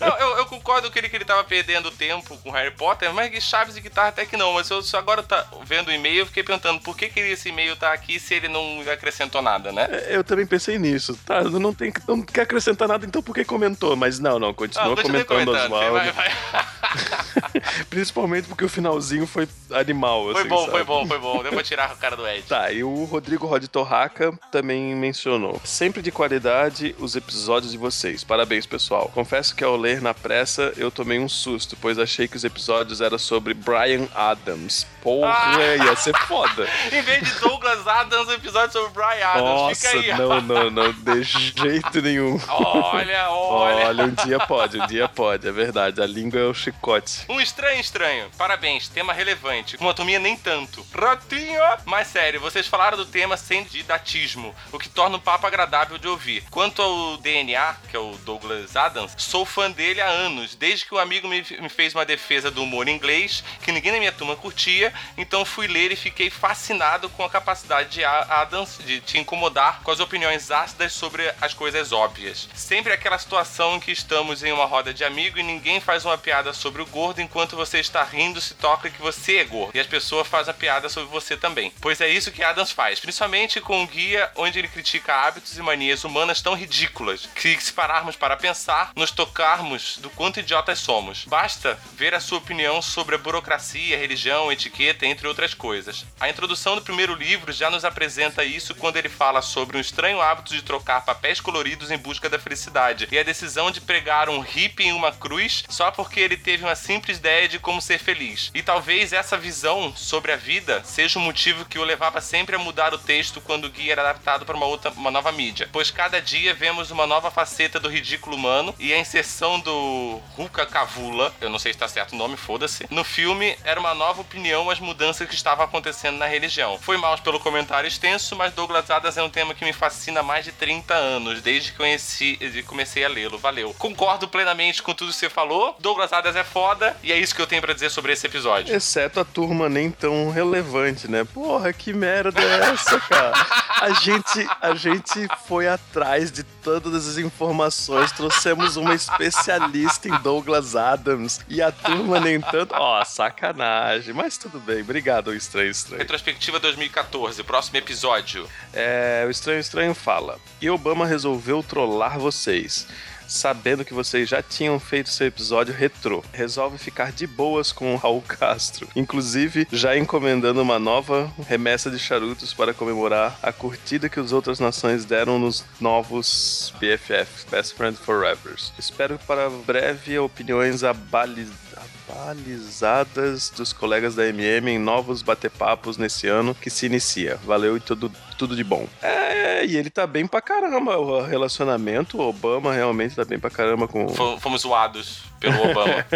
Não, 0.00 0.18
eu, 0.18 0.38
eu 0.38 0.46
concordo 0.46 0.90
que 0.90 0.98
ele, 0.98 1.08
que 1.08 1.16
ele 1.16 1.24
tava 1.24 1.44
perdendo 1.44 1.90
tempo 1.90 2.36
com 2.38 2.50
Harry 2.50 2.70
Potter, 2.72 3.12
mas 3.12 3.30
Chaves 3.42 3.76
e 3.76 3.80
guitarra 3.80 4.08
até 4.08 4.24
que 4.26 4.36
não. 4.36 4.54
Mas 4.54 4.68
eu 4.70 4.82
só 4.82 4.98
agora 4.98 5.22
tá 5.22 5.46
vendo 5.64 5.88
o 5.88 5.92
e-mail, 5.92 6.20
eu 6.20 6.26
fiquei 6.26 6.42
perguntando 6.42 6.80
por 6.80 6.96
que, 6.96 7.08
que 7.08 7.20
esse 7.20 7.48
e-mail 7.50 7.76
tá 7.76 7.92
aqui 7.92 8.18
se 8.18 8.34
ele 8.34 8.48
não 8.48 8.80
acrescentou 8.92 9.42
nada, 9.42 9.72
né? 9.72 9.86
É, 9.90 10.16
Eu 10.16 10.24
também 10.24 10.46
pensei 10.46 10.78
nisso. 10.78 11.18
Tá, 11.26 11.42
não, 11.44 11.72
tem, 11.74 11.92
não 12.08 12.22
quer 12.22 12.42
acrescentar 12.42 12.88
nada, 12.88 13.04
então 13.06 13.22
por 13.22 13.34
que 13.34 13.44
comentou? 13.44 13.94
Mas 13.96 14.18
não, 14.18 14.38
não, 14.38 14.52
continua 14.54 14.94
Ah, 14.98 15.02
comentando, 15.02 15.48
Oswaldo. 15.48 15.92
vai, 15.92 16.12
vai. 16.12 16.30
Principalmente 17.88 18.48
porque 18.48 18.64
o 18.64 18.68
finalzinho 18.68 19.26
foi 19.26 19.48
animal, 19.72 20.32
Foi 20.32 20.40
assim, 20.40 20.48
bom, 20.48 20.58
sabe? 20.60 20.70
foi 20.70 20.84
bom, 20.84 21.06
foi 21.06 21.18
bom. 21.18 21.42
Deu 21.42 21.52
pra 21.52 21.62
tirar 21.62 21.92
o 21.92 21.96
cara 21.96 22.16
do 22.16 22.26
Ed. 22.26 22.42
Tá, 22.42 22.70
e 22.72 22.82
o 22.82 23.04
Rodrigo 23.04 23.46
Rod 23.46 23.64
Torraca 23.66 24.32
também 24.50 24.94
mencionou. 24.94 25.60
Sempre 25.64 26.02
de 26.02 26.10
qualidade 26.10 26.94
os 26.98 27.16
episódios 27.16 27.72
de 27.72 27.78
vocês. 27.78 28.24
Parabéns, 28.24 28.66
pessoal. 28.66 29.10
Confesso 29.14 29.54
que 29.54 29.64
ao 29.64 29.76
ler 29.76 29.89
na 29.98 30.12
pressa 30.12 30.72
eu 30.76 30.90
tomei 30.90 31.18
um 31.18 31.28
susto, 31.28 31.76
pois 31.80 31.98
achei 31.98 32.28
que 32.28 32.36
os 32.36 32.44
episódios 32.44 33.00
eram 33.00 33.18
sobre 33.18 33.54
Brian 33.54 34.06
Adams. 34.14 34.86
Porra, 35.02 35.56
ah. 35.56 35.76
ia 35.86 35.96
ser 35.96 36.14
foda. 36.26 36.68
em 36.92 37.00
vez 37.00 37.26
de 37.26 37.40
Douglas 37.40 37.86
Adams, 37.86 38.28
um 38.28 38.32
episódio 38.32 38.72
sobre 38.72 38.90
Brian 38.90 39.26
Adams. 39.26 39.42
Nossa, 39.42 39.88
Fica 39.88 39.98
aí. 39.98 40.18
não, 40.18 40.40
não, 40.42 40.70
não, 40.70 40.92
de 40.92 41.22
jeito 41.22 42.02
nenhum. 42.02 42.38
Olha, 42.48 43.30
olha. 43.30 43.86
Olha, 43.86 44.04
um 44.04 44.14
dia 44.14 44.38
pode, 44.40 44.78
um 44.78 44.86
dia 44.86 45.08
pode, 45.08 45.48
é 45.48 45.52
verdade. 45.52 46.02
A 46.02 46.06
língua 46.06 46.40
é 46.40 46.44
o 46.44 46.52
chicote. 46.52 47.24
Um 47.28 47.40
estranho, 47.40 47.80
estranho. 47.80 48.30
Parabéns, 48.36 48.88
tema 48.88 49.12
relevante. 49.12 49.78
Com 49.78 49.84
anatomia 49.84 50.18
nem 50.18 50.36
tanto. 50.36 50.84
Ratinho! 50.94 51.60
Mas 51.84 52.08
sério, 52.08 52.40
vocês 52.40 52.66
falaram 52.66 52.96
do 52.96 53.06
tema 53.06 53.36
sem 53.36 53.64
didatismo, 53.64 54.54
o 54.72 54.78
que 54.78 54.88
torna 54.88 55.16
o 55.16 55.20
papo 55.20 55.46
agradável 55.46 55.98
de 55.98 56.08
ouvir. 56.08 56.44
Quanto 56.50 56.82
ao 56.82 57.16
DNA, 57.18 57.76
que 57.88 57.96
é 57.96 57.98
o 57.98 58.16
Douglas 58.24 58.76
Adams, 58.76 59.14
sou 59.16 59.44
fã 59.44 59.70
dele 59.80 60.02
há 60.02 60.08
anos, 60.08 60.54
desde 60.54 60.84
que 60.84 60.92
o 60.92 60.98
um 60.98 61.00
amigo 61.00 61.26
me, 61.26 61.42
me 61.58 61.70
fez 61.70 61.94
uma 61.94 62.04
defesa 62.04 62.50
do 62.50 62.62
humor 62.62 62.86
inglês, 62.86 63.42
que 63.62 63.72
ninguém 63.72 63.92
na 63.92 63.98
minha 63.98 64.12
turma 64.12 64.36
curtia, 64.36 64.92
então 65.16 65.42
fui 65.42 65.66
ler 65.66 65.90
e 65.90 65.96
fiquei 65.96 66.28
fascinado 66.28 67.08
com 67.08 67.24
a 67.24 67.30
capacidade 67.30 67.88
de 67.88 68.04
Adams 68.04 68.78
de 68.84 69.00
te 69.00 69.16
incomodar 69.16 69.80
com 69.82 69.90
as 69.90 69.98
opiniões 69.98 70.50
ácidas 70.50 70.92
sobre 70.92 71.32
as 71.40 71.54
coisas 71.54 71.92
óbvias. 71.92 72.46
Sempre 72.54 72.92
aquela 72.92 73.18
situação 73.18 73.76
em 73.76 73.80
que 73.80 73.90
estamos 73.90 74.42
em 74.42 74.52
uma 74.52 74.66
roda 74.66 74.92
de 74.92 75.02
amigo 75.02 75.38
e 75.38 75.42
ninguém 75.42 75.80
faz 75.80 76.04
uma 76.04 76.18
piada 76.18 76.52
sobre 76.52 76.82
o 76.82 76.86
gordo 76.86 77.22
enquanto 77.22 77.56
você 77.56 77.80
está 77.80 78.04
rindo 78.04 78.38
se 78.38 78.52
toca 78.52 78.90
que 78.90 79.00
você 79.00 79.38
é 79.38 79.44
gordo. 79.44 79.74
E 79.74 79.80
as 79.80 79.86
pessoas 79.86 80.28
fazem 80.28 80.50
a 80.50 80.54
piada 80.54 80.90
sobre 80.90 81.08
você 81.08 81.38
também. 81.38 81.72
Pois 81.80 82.02
é 82.02 82.08
isso 82.10 82.30
que 82.30 82.44
Adams 82.44 82.70
faz, 82.70 83.00
principalmente 83.00 83.62
com 83.62 83.82
o 83.82 83.86
guia 83.86 84.30
onde 84.36 84.58
ele 84.58 84.68
critica 84.68 85.14
hábitos 85.14 85.56
e 85.56 85.62
manias 85.62 86.04
humanas 86.04 86.42
tão 86.42 86.52
ridículas 86.52 87.30
que 87.34 87.58
se 87.58 87.72
pararmos 87.72 88.14
para 88.14 88.36
pensar, 88.36 88.92
nos 88.94 89.10
tocarmos 89.10 89.69
do 90.00 90.10
quanto 90.10 90.40
idiotas 90.40 90.78
somos. 90.78 91.24
Basta 91.26 91.78
ver 91.96 92.14
a 92.14 92.20
sua 92.20 92.38
opinião 92.38 92.82
sobre 92.82 93.14
a 93.14 93.18
burocracia, 93.18 93.96
religião, 93.96 94.50
etiqueta, 94.50 95.06
entre 95.06 95.28
outras 95.28 95.54
coisas. 95.54 96.04
A 96.18 96.28
introdução 96.28 96.74
do 96.74 96.82
primeiro 96.82 97.14
livro 97.14 97.52
já 97.52 97.70
nos 97.70 97.84
apresenta 97.84 98.44
isso 98.44 98.74
quando 98.74 98.96
ele 98.96 99.08
fala 99.08 99.42
sobre 99.42 99.76
um 99.76 99.80
estranho 99.80 100.20
hábito 100.20 100.54
de 100.54 100.62
trocar 100.62 101.04
papéis 101.04 101.40
coloridos 101.40 101.90
em 101.90 101.98
busca 101.98 102.28
da 102.28 102.38
felicidade 102.38 103.08
e 103.10 103.18
a 103.18 103.22
decisão 103.22 103.70
de 103.70 103.80
pregar 103.80 104.28
um 104.28 104.40
hippie 104.40 104.84
em 104.84 104.92
uma 104.92 105.12
cruz 105.12 105.64
só 105.68 105.90
porque 105.90 106.20
ele 106.20 106.36
teve 106.36 106.64
uma 106.64 106.74
simples 106.74 107.18
ideia 107.18 107.48
de 107.48 107.58
como 107.58 107.80
ser 107.80 107.98
feliz. 107.98 108.50
E 108.54 108.62
talvez 108.62 109.12
essa 109.12 109.36
visão 109.36 109.94
sobre 109.96 110.32
a 110.32 110.36
vida 110.36 110.82
seja 110.84 111.18
o 111.18 111.22
motivo 111.22 111.64
que 111.64 111.78
o 111.78 111.84
levava 111.84 112.20
sempre 112.20 112.56
a 112.56 112.58
mudar 112.58 112.92
o 112.94 112.98
texto 112.98 113.40
quando 113.40 113.66
o 113.66 113.70
guia 113.70 113.92
era 113.92 114.02
adaptado 114.02 114.44
para 114.44 114.56
uma 114.56 114.66
outra, 114.66 114.90
uma 114.90 115.10
nova 115.10 115.30
mídia. 115.32 115.68
Pois 115.72 115.90
cada 115.90 116.20
dia 116.20 116.54
vemos 116.54 116.90
uma 116.90 117.06
nova 117.06 117.30
faceta 117.30 117.78
do 117.78 117.88
ridículo 117.88 118.36
humano 118.36 118.74
e 118.78 118.92
a 118.92 118.98
inserção 118.98 119.49
do 119.58 120.20
Ruka 120.36 120.66
Kavula, 120.66 121.32
eu 121.40 121.50
não 121.50 121.58
sei 121.58 121.72
se 121.72 121.76
está 121.76 121.88
certo 121.88 122.12
o 122.12 122.16
nome, 122.16 122.36
foda-se, 122.36 122.86
no 122.90 123.02
filme 123.02 123.56
era 123.64 123.80
uma 123.80 123.94
nova 123.94 124.20
opinião 124.20 124.70
às 124.70 124.78
mudanças 124.78 125.28
que 125.28 125.34
estavam 125.34 125.64
acontecendo 125.64 126.18
na 126.18 126.26
religião. 126.26 126.78
Foi 126.78 126.96
mal 126.96 127.16
pelo 127.18 127.40
comentário 127.40 127.88
extenso, 127.88 128.36
mas 128.36 128.52
Douglas 128.54 128.90
Adams 128.90 129.16
é 129.16 129.22
um 129.22 129.30
tema 129.30 129.54
que 129.54 129.64
me 129.64 129.72
fascina 129.72 130.20
há 130.20 130.22
mais 130.22 130.44
de 130.44 130.52
30 130.52 130.94
anos, 130.94 131.42
desde 131.42 131.72
que 131.72 131.78
conheci, 131.78 132.38
comecei 132.66 133.04
a 133.04 133.08
lê-lo. 133.08 133.38
Valeu. 133.38 133.74
Concordo 133.78 134.28
plenamente 134.28 134.82
com 134.82 134.94
tudo 134.94 135.10
que 135.10 135.18
você 135.18 135.28
falou. 135.28 135.74
Douglas 135.80 136.12
Adams 136.12 136.36
é 136.36 136.44
foda 136.44 136.96
e 137.02 137.12
é 137.12 137.18
isso 137.18 137.34
que 137.34 137.42
eu 137.42 137.46
tenho 137.46 137.62
para 137.62 137.72
dizer 137.72 137.90
sobre 137.90 138.12
esse 138.12 138.26
episódio. 138.26 138.74
Exceto 138.74 139.20
a 139.20 139.24
turma 139.24 139.68
nem 139.68 139.90
tão 139.90 140.30
relevante, 140.30 141.08
né? 141.08 141.24
Porra, 141.24 141.72
que 141.72 141.92
merda 141.92 142.40
é 142.40 142.72
essa, 142.72 143.00
cara? 143.00 143.32
A 143.80 143.92
gente, 143.94 144.46
a 144.60 144.74
gente 144.74 145.28
foi 145.46 145.66
atrás 145.66 146.30
de 146.30 146.44
todas 146.62 147.08
as 147.08 147.18
informações, 147.18 148.12
trouxemos 148.12 148.76
uma 148.76 148.94
especialista 148.94 150.08
em 150.08 150.18
Douglas 150.20 150.76
Adams 150.76 151.40
e 151.48 151.60
a 151.62 151.72
turma 151.72 152.20
nem 152.20 152.40
tanto. 152.40 152.74
Ó, 152.74 153.00
oh, 153.00 153.04
sacanagem, 153.04 154.14
mas 154.14 154.36
tudo 154.36 154.60
bem. 154.60 154.82
Obrigado, 154.82 155.34
Estranho 155.34 155.70
Estranho. 155.70 155.98
Retrospectiva 155.98 156.60
2014, 156.60 157.42
próximo 157.42 157.76
episódio. 157.78 158.48
É, 158.72 159.24
o 159.26 159.30
Estranho 159.30 159.60
Estranho 159.60 159.94
fala: 159.94 160.38
E 160.60 160.68
Obama 160.68 161.06
resolveu 161.06 161.62
trollar 161.62 162.18
vocês 162.18 162.86
sabendo 163.30 163.84
que 163.84 163.94
vocês 163.94 164.28
já 164.28 164.42
tinham 164.42 164.78
feito 164.80 165.08
seu 165.08 165.26
episódio 165.28 165.72
retrô. 165.72 166.22
Resolve 166.32 166.76
ficar 166.76 167.12
de 167.12 167.26
boas 167.26 167.70
com 167.70 167.94
o 167.94 167.96
Raul 167.96 168.22
Castro, 168.22 168.88
inclusive 168.96 169.66
já 169.70 169.96
encomendando 169.96 170.60
uma 170.60 170.78
nova 170.78 171.32
remessa 171.46 171.90
de 171.90 171.98
charutos 171.98 172.52
para 172.52 172.74
comemorar 172.74 173.38
a 173.42 173.52
curtida 173.52 174.08
que 174.08 174.18
as 174.18 174.32
outras 174.32 174.58
nações 174.58 175.04
deram 175.04 175.38
nos 175.38 175.64
novos 175.80 176.74
BFF, 176.80 177.46
Best 177.50 177.74
Friend 177.74 177.96
Forever. 177.96 178.56
Espero 178.78 179.18
para 179.26 179.48
breve 179.48 180.18
opiniões 180.18 180.82
abalizadas 180.82 181.70
atualizadas 182.10 183.50
dos 183.50 183.72
colegas 183.72 184.14
da 184.14 184.26
MM 184.26 184.72
em 184.72 184.78
novos 184.78 185.22
bate-papos 185.22 185.96
nesse 185.96 186.26
ano 186.26 186.54
que 186.54 186.68
se 186.68 186.86
inicia. 186.86 187.36
Valeu 187.44 187.76
e 187.76 187.80
tudo, 187.80 188.10
tudo 188.40 188.56
de 188.56 188.64
bom. 188.64 188.88
É, 189.02 189.66
e 189.66 189.76
ele 189.76 189.90
tá 189.90 190.06
bem 190.06 190.26
pra 190.26 190.40
caramba. 190.40 190.96
O 190.96 191.20
relacionamento, 191.20 192.16
o 192.16 192.26
Obama 192.30 192.72
realmente 192.72 193.14
tá 193.14 193.22
bem 193.22 193.38
pra 193.38 193.50
caramba 193.50 193.86
com. 193.86 194.08
Fomos 194.38 194.62
zoados 194.62 195.24
pelo 195.38 195.60
Obama. 195.70 196.06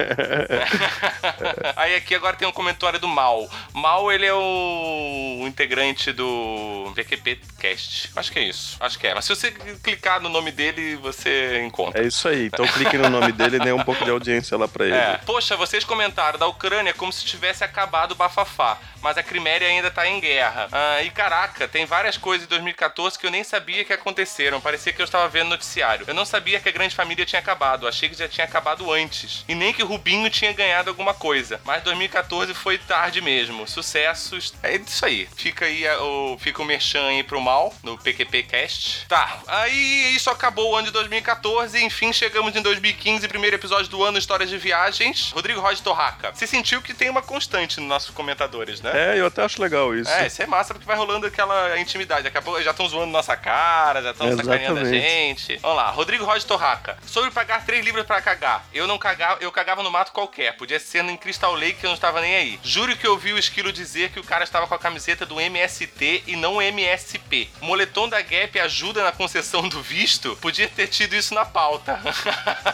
Aí 1.77 1.95
aqui 1.97 2.15
agora 2.15 2.35
tem 2.35 2.49
um 2.49 2.53
comentário 2.53 2.99
do 2.99 3.07
Mal. 3.07 3.47
Mal, 3.75 4.11
ele 4.11 4.25
é 4.25 4.33
o 4.33 5.45
integrante 5.47 6.13
do 6.13 6.91
VQP 6.97 7.41
Cast. 7.59 8.11
Acho 8.17 8.33
que 8.33 8.39
é 8.39 8.49
isso. 8.49 8.79
Acho 8.81 8.99
que 8.99 9.07
é. 9.07 9.15
Mas 9.15 9.27
se 9.27 9.37
você 9.37 9.51
clicar 9.83 10.19
no 10.19 10.31
nome 10.31 10.51
dele, 10.51 10.97
você 10.97 11.63
encontra. 11.63 12.03
É 12.03 12.07
isso 12.07 12.27
aí. 12.27 12.47
Então 12.47 12.67
clique 12.67 12.97
no 12.97 13.11
nome 13.11 13.33
dele 13.33 13.57
e 13.57 13.61
dê 13.61 13.73
um 13.73 13.85
pouco 13.85 14.03
de 14.03 14.11
audiência 14.11 14.57
lá 14.57 14.67
pra 14.67 14.87
ele. 14.87 14.95
É. 14.95 15.21
Poxa, 15.27 15.59
vocês 15.59 15.85
comentaram 15.85 16.39
da 16.39 16.47
Ucrânia 16.47 16.95
como 16.95 17.13
se 17.13 17.23
tivesse 17.27 17.63
acabado 17.63 18.13
o 18.13 18.15
bafafá, 18.15 18.79
mas 19.03 19.19
a 19.19 19.23
Crimeia 19.23 19.67
ainda 19.67 19.91
tá 19.91 20.09
em 20.09 20.21
guerra. 20.21 20.69
Ah, 20.73 21.03
e 21.03 21.11
caraca, 21.11 21.69
tem 21.69 21.85
várias 21.85 22.14
coisas 22.17 22.47
em 22.47 22.49
2014 22.51 23.19
que 23.19 23.27
eu 23.27 23.31
nem 23.31 23.45
sabia 23.45 23.85
que 23.85 23.93
aconteceram. 23.93 24.61
Parecia 24.61 24.93
que 24.93 25.01
eu 25.01 25.05
estava 25.05 25.29
vendo 25.29 25.49
noticiário. 25.49 26.05
Eu 26.09 26.15
não 26.15 26.25
sabia 26.25 26.61
que 26.61 26.69
a 26.69 26.73
Grande 26.73 26.95
Família 26.95 27.27
tinha 27.27 27.41
acabado. 27.41 27.87
Achei 27.87 28.09
que 28.09 28.17
já 28.17 28.29
tinha 28.29 28.45
acabado 28.45 28.91
antes. 28.93 29.45
E 29.49 29.55
nem 29.55 29.73
que 29.73 29.83
o 29.83 29.87
Rubinho 29.87 30.29
tinha 30.31 30.53
ganhado 30.53 30.91
alguma 30.91 31.15
coisa. 31.15 31.61
Mas 31.65 31.83
2014 31.83 32.55
foi 32.55 32.79
tarde 32.79 33.21
mesmo. 33.21 33.67
Sucessos. 33.67 34.55
É 34.63 34.77
isso 34.77 35.05
aí. 35.05 35.29
Fica 35.37 35.67
aí 35.67 35.87
o, 36.01 36.39
fica 36.39 36.63
o 36.63 36.65
merchan 36.65 37.07
aí 37.07 37.23
pro 37.23 37.41
mal 37.41 37.75
no 37.83 37.99
PQP 37.99 38.45
Cast. 38.45 39.07
Tá. 39.07 39.41
Aí 39.47 40.15
isso 40.15 40.31
acabou 40.31 40.73
o 40.73 40.77
ano 40.77 40.87
de 40.87 40.93
2014. 40.93 41.83
Enfim, 41.83 42.13
chegamos 42.13 42.55
em 42.55 42.63
2015, 42.63 43.29
primeiro 43.29 43.57
episódio 43.57 43.91
do 43.91 44.03
ano 44.03 44.19
Histórias 44.19 44.51
de 44.51 44.59
Viagens. 44.59 45.33
Rodrigo 45.33 45.61
Roger 45.61 45.83
Torraca. 45.83 46.33
Você 46.33 46.47
sentiu 46.47 46.81
que 46.81 46.95
tem 46.95 47.11
uma 47.11 47.23
constante 47.23 47.81
nos 47.81 47.89
nossos 47.89 48.11
comentadores, 48.11 48.81
né? 48.81 49.15
É, 49.15 49.21
eu 49.21 49.27
até 49.27 49.43
acho 49.43 49.61
legal 49.61 49.95
isso. 49.95 50.11
É, 50.11 50.27
isso 50.27 50.43
é 50.43 50.47
massa 50.47 50.73
porque 50.73 50.87
vai 50.87 50.97
rolando 50.97 51.27
aquela 51.27 51.79
intimidade. 51.79 52.04
Daqui 52.07 52.39
a 52.39 52.43
pouco 52.43 52.63
já 52.63 52.71
estão 52.71 52.89
zoando 52.89 53.13
nossa 53.13 53.37
cara, 53.37 54.03
já 54.03 54.11
estão 54.11 54.37
sacaneando 54.37 54.81
a 54.81 54.85
gente. 54.85 55.57
Vamos 55.59 55.77
lá, 55.77 55.91
Rodrigo 55.91 56.25
Roger 56.25 56.45
Torraca. 56.45 56.97
Sobre 57.07 57.31
pagar 57.31 57.65
três 57.65 57.85
livros 57.85 58.05
para 58.05 58.21
cagar. 58.21 58.65
Eu 58.73 58.87
não 58.87 58.99
cagava, 58.99 59.39
eu 59.41 59.51
cagava 59.51 59.83
no 59.83 59.91
mato 59.91 60.13
qualquer. 60.13 60.57
Podia 60.57 60.79
ser 60.81 61.05
em 61.05 61.17
Crystal 61.17 61.55
Lake 61.55 61.81
que 61.81 61.87
eu 61.87 61.91
não 61.91 61.95
estava 61.95 62.21
nem 62.21 62.35
aí. 62.35 62.61
Juro 62.63 62.97
que 62.97 63.07
eu 63.07 63.17
vi 63.17 63.33
o 63.33 63.39
esquilo 63.39 63.73
dizer 63.73 64.11
que 64.11 64.21
o 64.21 64.25
cara 64.25 64.45
estava 64.45 64.67
com 64.67 64.75
a 64.75 64.79
camiseta 64.79 65.27
do 65.27 65.41
MST 65.41 66.25
e 66.27 66.37
não 66.37 66.61
MSP. 66.61 67.49
Moletom 67.61 68.09
da 68.09 68.21
Gap 68.21 68.59
ajuda 68.61 69.05
na 69.05 69.13
concessão 69.13 69.69
do 69.69 69.83
visto? 69.83 70.37
Podia 70.41 70.69
ter 70.69 70.87
tido 70.87 71.15
isso 71.15 71.35
na 71.35 71.45
pauta. 71.45 72.01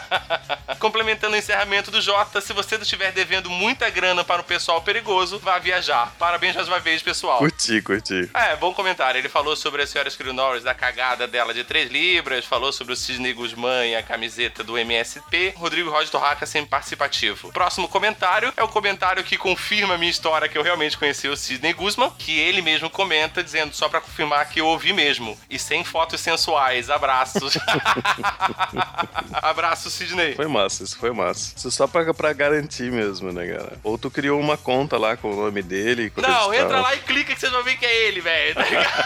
Complementando 0.79 1.35
o 1.35 1.37
encerramento 1.37 1.91
do 1.91 2.01
Jota, 2.01 2.41
se 2.41 2.53
você 2.53 2.75
estiver 2.75 3.11
devendo 3.11 3.49
muita 3.49 3.89
grana 3.89 4.23
para 4.23 4.41
o 4.41 4.43
pessoal 4.43 4.81
perigoso, 4.81 5.39
vá 5.39 5.59
viajar. 5.59 6.13
Parabéns 6.17 6.55
mais 6.55 6.67
uma 6.67 6.79
vez, 6.79 7.01
pessoal. 7.01 7.37
Curti, 7.39 7.81
curti. 7.81 8.29
É, 8.33 8.55
bom 8.55 8.73
comentário. 8.73 9.10
Ele 9.17 9.29
falou 9.29 9.55
sobre 9.55 9.81
a 9.81 9.87
senhora 9.87 10.09
Skrill 10.09 10.33
Norris, 10.33 10.63
da 10.63 10.73
cagada 10.73 11.27
dela 11.27 11.53
de 11.53 11.63
3 11.63 11.89
libras, 11.91 12.45
falou 12.45 12.71
sobre 12.71 12.93
o 12.93 12.95
Sidney 12.95 13.33
Guzmán 13.33 13.85
e 13.85 13.95
a 13.95 14.03
camiseta 14.03 14.63
do 14.63 14.77
MSP. 14.77 15.53
Rodrigo 15.57 15.89
Roger 15.89 16.09
Torraca 16.09 16.45
sempre 16.45 16.69
participativo. 16.69 17.51
Próximo 17.51 17.87
comentário 17.87 18.53
é 18.55 18.63
o 18.63 18.67
comentário 18.67 19.23
que 19.23 19.37
confirma 19.37 19.95
a 19.95 19.97
minha 19.97 20.11
história 20.11 20.47
que 20.47 20.57
eu 20.57 20.63
realmente 20.63 20.97
conheci 20.97 21.27
o 21.27 21.35
Sidney 21.35 21.73
Guzman, 21.73 22.11
que 22.17 22.39
ele 22.39 22.61
mesmo 22.61 22.89
comenta 22.89 23.43
dizendo 23.43 23.73
só 23.73 23.89
para 23.89 24.01
confirmar 24.01 24.47
que 24.49 24.61
eu 24.61 24.67
ouvi 24.67 24.93
mesmo 24.93 25.37
e 25.49 25.59
sem 25.59 25.83
fotos 25.83 26.21
sensuais. 26.21 26.89
Abraços. 26.89 27.57
Abraço, 29.41 29.89
Sidney. 29.89 30.35
Foi 30.35 30.47
massa, 30.47 30.83
isso 30.83 30.97
foi 30.97 31.11
massa. 31.11 31.53
Isso 31.55 31.71
só 31.71 31.87
pra, 31.87 32.13
pra 32.13 32.33
garantir 32.33 32.91
mesmo, 32.91 33.31
né, 33.31 33.47
cara? 33.47 33.77
Ou 33.83 33.97
tu 33.97 34.09
criou 34.09 34.39
uma 34.39 34.57
conta 34.57 34.97
lá 34.97 35.17
com 35.17 35.31
o 35.31 35.35
nome 35.35 35.61
dele. 35.61 36.11
Não, 36.17 36.53
entra 36.53 36.79
lá 36.79 36.95
e 36.95 36.99
clica 36.99 37.33
que 37.33 37.39
vocês 37.39 37.51
vão 37.51 37.63
ver 37.63 37.77
que 37.77 37.85
é 37.85 38.07
ele, 38.07 38.21
velho. 38.21 38.55
Tá 38.55 38.63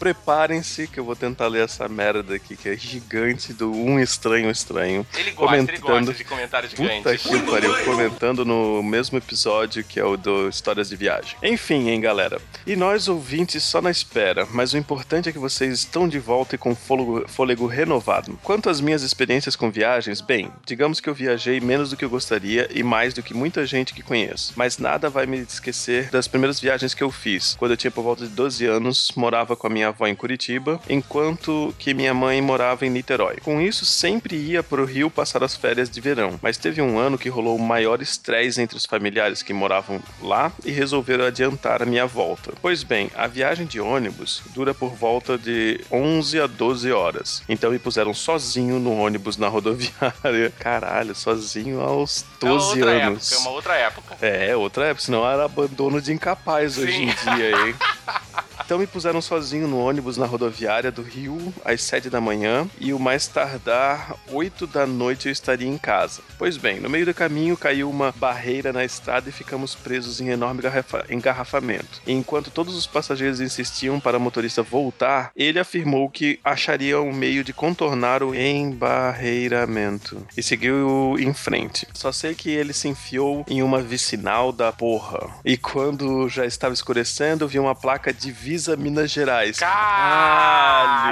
preparem-se 0.00 0.86
que 0.86 0.98
eu 0.98 1.04
vou 1.04 1.14
tentar 1.14 1.46
ler 1.46 1.64
essa 1.64 1.86
merda 1.86 2.34
aqui, 2.34 2.56
que 2.56 2.70
é 2.70 2.76
gigante 2.76 3.52
do 3.52 3.70
Um 3.70 4.00
Estranho 4.00 4.50
Estranho. 4.50 5.06
Ele 5.14 5.32
gosta, 5.32 5.56
ele 5.56 5.78
gosta 5.78 6.14
de 6.14 6.24
comentários 6.24 6.72
gigantes. 6.72 7.22
Puta 7.22 7.38
que 7.38 7.50
pariu, 7.50 7.84
comentando 7.84 8.42
no 8.42 8.82
mesmo 8.82 9.18
episódio 9.18 9.84
que 9.84 10.00
é 10.00 10.04
o 10.04 10.16
do 10.16 10.48
Histórias 10.48 10.88
de 10.88 10.96
Viagem. 10.96 11.36
Enfim, 11.42 11.90
hein, 11.90 12.00
galera. 12.00 12.40
E 12.66 12.74
nós, 12.74 13.08
ouvintes, 13.08 13.62
só 13.62 13.82
na 13.82 13.90
espera, 13.90 14.48
mas 14.50 14.72
o 14.72 14.78
importante 14.78 15.28
é 15.28 15.32
que 15.32 15.38
vocês 15.38 15.74
estão 15.74 16.08
de 16.08 16.18
volta 16.18 16.54
e 16.54 16.58
com 16.58 16.74
fôlego, 16.74 17.28
fôlego 17.28 17.66
renovado. 17.66 18.38
Quanto 18.42 18.70
às 18.70 18.80
minhas 18.80 19.02
experiências 19.02 19.54
com 19.54 19.70
viagens, 19.70 20.22
bem, 20.22 20.50
digamos 20.64 20.98
que 20.98 21.10
eu 21.10 21.14
viajei 21.14 21.60
menos 21.60 21.90
do 21.90 21.96
que 21.96 22.04
eu 22.04 22.10
gostaria 22.10 22.68
e 22.72 22.82
mais 22.82 23.12
do 23.12 23.22
que 23.22 23.34
muita 23.34 23.66
gente 23.66 23.92
que 23.92 24.02
conheço. 24.02 24.54
Mas 24.56 24.78
nada 24.78 25.10
vai 25.10 25.26
me 25.26 25.40
esquecer 25.40 26.08
das 26.08 26.26
primeiras 26.26 26.58
viagens 26.58 26.94
que 26.94 27.02
eu 27.02 27.10
fiz. 27.10 27.54
Quando 27.58 27.72
eu 27.72 27.76
tinha 27.76 27.90
por 27.90 28.02
volta 28.02 28.24
de 28.26 28.30
12 28.30 28.64
anos, 28.64 29.12
morava 29.14 29.54
com 29.54 29.66
a 29.66 29.70
minha 29.70 29.89
avó 29.90 30.06
em 30.06 30.14
Curitiba, 30.14 30.80
enquanto 30.88 31.74
que 31.78 31.94
minha 31.94 32.14
mãe 32.14 32.40
morava 32.40 32.86
em 32.86 32.90
Niterói. 32.90 33.36
Com 33.42 33.60
isso, 33.60 33.84
sempre 33.84 34.36
ia 34.36 34.62
pro 34.62 34.84
Rio 34.84 35.10
passar 35.10 35.42
as 35.44 35.54
férias 35.54 35.90
de 35.90 36.00
verão. 36.00 36.38
Mas 36.42 36.56
teve 36.56 36.80
um 36.80 36.98
ano 36.98 37.18
que 37.18 37.28
rolou 37.28 37.56
o 37.56 37.62
maior 37.62 38.00
estresse 38.00 38.60
entre 38.60 38.76
os 38.76 38.86
familiares 38.86 39.42
que 39.42 39.52
moravam 39.52 40.00
lá 40.22 40.52
e 40.64 40.70
resolveram 40.70 41.24
adiantar 41.24 41.82
a 41.82 41.86
minha 41.86 42.06
volta. 42.06 42.52
Pois 42.60 42.82
bem, 42.82 43.10
a 43.14 43.26
viagem 43.26 43.66
de 43.66 43.80
ônibus 43.80 44.42
dura 44.54 44.74
por 44.74 44.94
volta 44.94 45.36
de 45.36 45.80
11 45.90 46.40
a 46.40 46.46
12 46.46 46.92
horas. 46.92 47.42
Então 47.48 47.70
me 47.70 47.78
puseram 47.78 48.14
sozinho 48.14 48.78
no 48.78 48.96
ônibus 48.96 49.36
na 49.36 49.48
rodoviária. 49.48 50.52
Caralho, 50.58 51.14
sozinho 51.14 51.80
aos 51.80 52.24
12 52.40 52.54
é 52.54 52.76
outra 52.76 53.06
anos. 53.06 53.32
Época, 53.32 53.34
é 53.34 53.38
uma 53.38 53.50
outra 53.50 53.74
época. 53.74 54.16
É, 54.20 54.56
outra 54.56 54.86
época, 54.86 55.04
senão 55.04 55.28
era 55.28 55.44
abandono 55.44 56.00
de 56.00 56.12
incapaz 56.12 56.78
hoje 56.78 56.92
Sim. 56.92 57.02
em 57.10 57.36
dia, 57.36 57.66
hein? 57.66 57.74
Então 58.70 58.78
me 58.78 58.86
puseram 58.86 59.20
sozinho 59.20 59.66
no 59.66 59.80
ônibus 59.80 60.16
na 60.16 60.26
rodoviária 60.26 60.92
do 60.92 61.02
Rio 61.02 61.52
às 61.64 61.82
7 61.82 62.08
da 62.08 62.20
manhã 62.20 62.68
e 62.78 62.92
o 62.92 63.00
mais 63.00 63.26
tardar 63.26 64.14
8 64.28 64.64
da 64.64 64.86
noite 64.86 65.26
eu 65.26 65.32
estaria 65.32 65.66
em 65.66 65.76
casa. 65.76 66.22
Pois 66.38 66.56
bem, 66.56 66.78
no 66.78 66.88
meio 66.88 67.04
do 67.04 67.12
caminho 67.12 67.56
caiu 67.56 67.90
uma 67.90 68.12
barreira 68.12 68.72
na 68.72 68.84
estrada 68.84 69.28
e 69.28 69.32
ficamos 69.32 69.74
presos 69.74 70.20
em 70.20 70.28
enorme 70.28 70.62
garrafa- 70.62 71.04
engarrafamento. 71.10 72.00
E 72.06 72.12
enquanto 72.12 72.52
todos 72.52 72.76
os 72.76 72.86
passageiros 72.86 73.40
insistiam 73.40 73.98
para 73.98 74.18
o 74.18 74.20
motorista 74.20 74.62
voltar, 74.62 75.32
ele 75.34 75.58
afirmou 75.58 76.08
que 76.08 76.38
acharia 76.44 77.00
um 77.00 77.12
meio 77.12 77.42
de 77.42 77.52
contornar 77.52 78.22
o 78.22 78.36
embarreiramento 78.36 80.24
e 80.36 80.44
seguiu 80.44 81.16
em 81.18 81.34
frente. 81.34 81.88
Só 81.92 82.12
sei 82.12 82.36
que 82.36 82.50
ele 82.50 82.72
se 82.72 82.86
enfiou 82.86 83.44
em 83.48 83.64
uma 83.64 83.82
vicinal 83.82 84.52
da 84.52 84.70
porra. 84.70 85.28
E 85.44 85.56
quando 85.56 86.28
já 86.28 86.46
estava 86.46 86.72
escurecendo, 86.72 87.48
vi 87.48 87.58
uma 87.58 87.74
placa 87.74 88.12
Divisa 88.12 88.59
Minas 88.68 89.10
Gerais. 89.10 89.58
Caralho! 89.58 91.10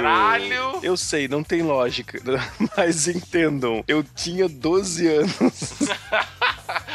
Eu 0.81 0.95
sei, 0.95 1.27
não 1.27 1.43
tem 1.43 1.61
lógica, 1.61 2.19
mas 2.77 3.07
entendam, 3.07 3.83
eu 3.87 4.03
tinha 4.03 4.47
12 4.47 5.07
anos. 5.07 5.73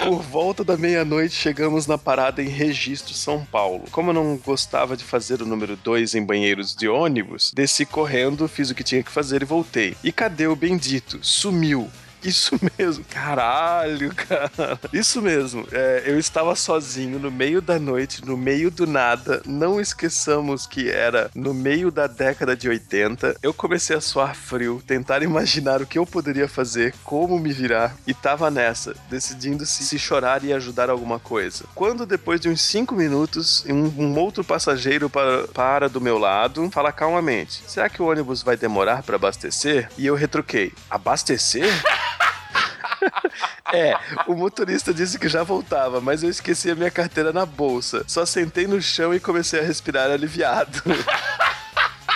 Por 0.04 0.22
volta 0.22 0.62
da 0.62 0.76
meia-noite, 0.76 1.34
chegamos 1.34 1.86
na 1.86 1.96
parada 1.96 2.42
em 2.42 2.48
Registro, 2.48 3.14
São 3.14 3.44
Paulo. 3.44 3.84
Como 3.90 4.10
eu 4.10 4.14
não 4.14 4.36
gostava 4.36 4.96
de 4.96 5.04
fazer 5.04 5.40
o 5.40 5.46
número 5.46 5.76
2 5.76 6.14
em 6.14 6.24
banheiros 6.24 6.74
de 6.74 6.88
ônibus, 6.88 7.52
desci 7.54 7.86
correndo, 7.86 8.46
fiz 8.46 8.70
o 8.70 8.74
que 8.74 8.84
tinha 8.84 9.02
que 9.02 9.10
fazer 9.10 9.42
e 9.42 9.46
voltei. 9.46 9.96
E 10.04 10.12
cadê 10.12 10.46
o 10.46 10.54
bendito? 10.54 11.18
Sumiu. 11.22 11.90
Isso 12.24 12.58
mesmo, 12.78 13.04
caralho, 13.04 14.12
cara. 14.14 14.80
Isso 14.92 15.20
mesmo. 15.20 15.66
É, 15.70 16.04
eu 16.06 16.18
estava 16.18 16.54
sozinho 16.56 17.18
no 17.18 17.30
meio 17.30 17.60
da 17.60 17.78
noite, 17.78 18.24
no 18.24 18.36
meio 18.36 18.70
do 18.70 18.86
nada. 18.86 19.42
Não 19.44 19.80
esqueçamos 19.80 20.66
que 20.66 20.90
era 20.90 21.30
no 21.34 21.52
meio 21.52 21.90
da 21.90 22.06
década 22.06 22.56
de 22.56 22.68
80. 22.68 23.36
Eu 23.42 23.52
comecei 23.52 23.94
a 23.94 24.00
suar 24.00 24.34
frio, 24.34 24.82
tentar 24.86 25.22
imaginar 25.22 25.82
o 25.82 25.86
que 25.86 25.98
eu 25.98 26.06
poderia 26.06 26.48
fazer, 26.48 26.94
como 27.04 27.38
me 27.38 27.52
virar, 27.52 27.94
e 28.06 28.14
tava 28.14 28.50
nessa, 28.50 28.94
decidindo 29.10 29.66
se, 29.66 29.84
se 29.84 29.98
chorar 29.98 30.42
e 30.44 30.52
ajudar 30.52 30.88
alguma 30.88 31.18
coisa. 31.18 31.64
Quando 31.74 32.06
depois 32.06 32.40
de 32.40 32.48
uns 32.48 32.62
5 32.62 32.94
minutos, 32.94 33.64
um, 33.66 33.92
um 34.02 34.18
outro 34.18 34.42
passageiro 34.42 35.10
para, 35.10 35.46
para 35.48 35.88
do 35.88 36.00
meu 36.00 36.18
lado, 36.18 36.70
fala 36.70 36.92
calmamente: 36.92 37.62
Será 37.66 37.88
que 37.88 38.00
o 38.00 38.06
ônibus 38.06 38.42
vai 38.42 38.56
demorar 38.56 39.02
para 39.02 39.16
abastecer? 39.16 39.90
E 39.98 40.06
eu 40.06 40.14
retruquei: 40.14 40.72
Abastecer? 40.88 41.68
É, 43.74 43.98
o 44.26 44.34
motorista 44.34 44.94
disse 44.94 45.18
que 45.18 45.28
já 45.28 45.42
voltava, 45.42 46.00
mas 46.00 46.22
eu 46.22 46.30
esqueci 46.30 46.70
a 46.70 46.74
minha 46.74 46.90
carteira 46.90 47.32
na 47.32 47.44
bolsa. 47.44 48.04
Só 48.06 48.24
sentei 48.24 48.66
no 48.66 48.80
chão 48.80 49.14
e 49.14 49.20
comecei 49.20 49.60
a 49.60 49.62
respirar 49.64 50.10
aliviado. 50.10 50.82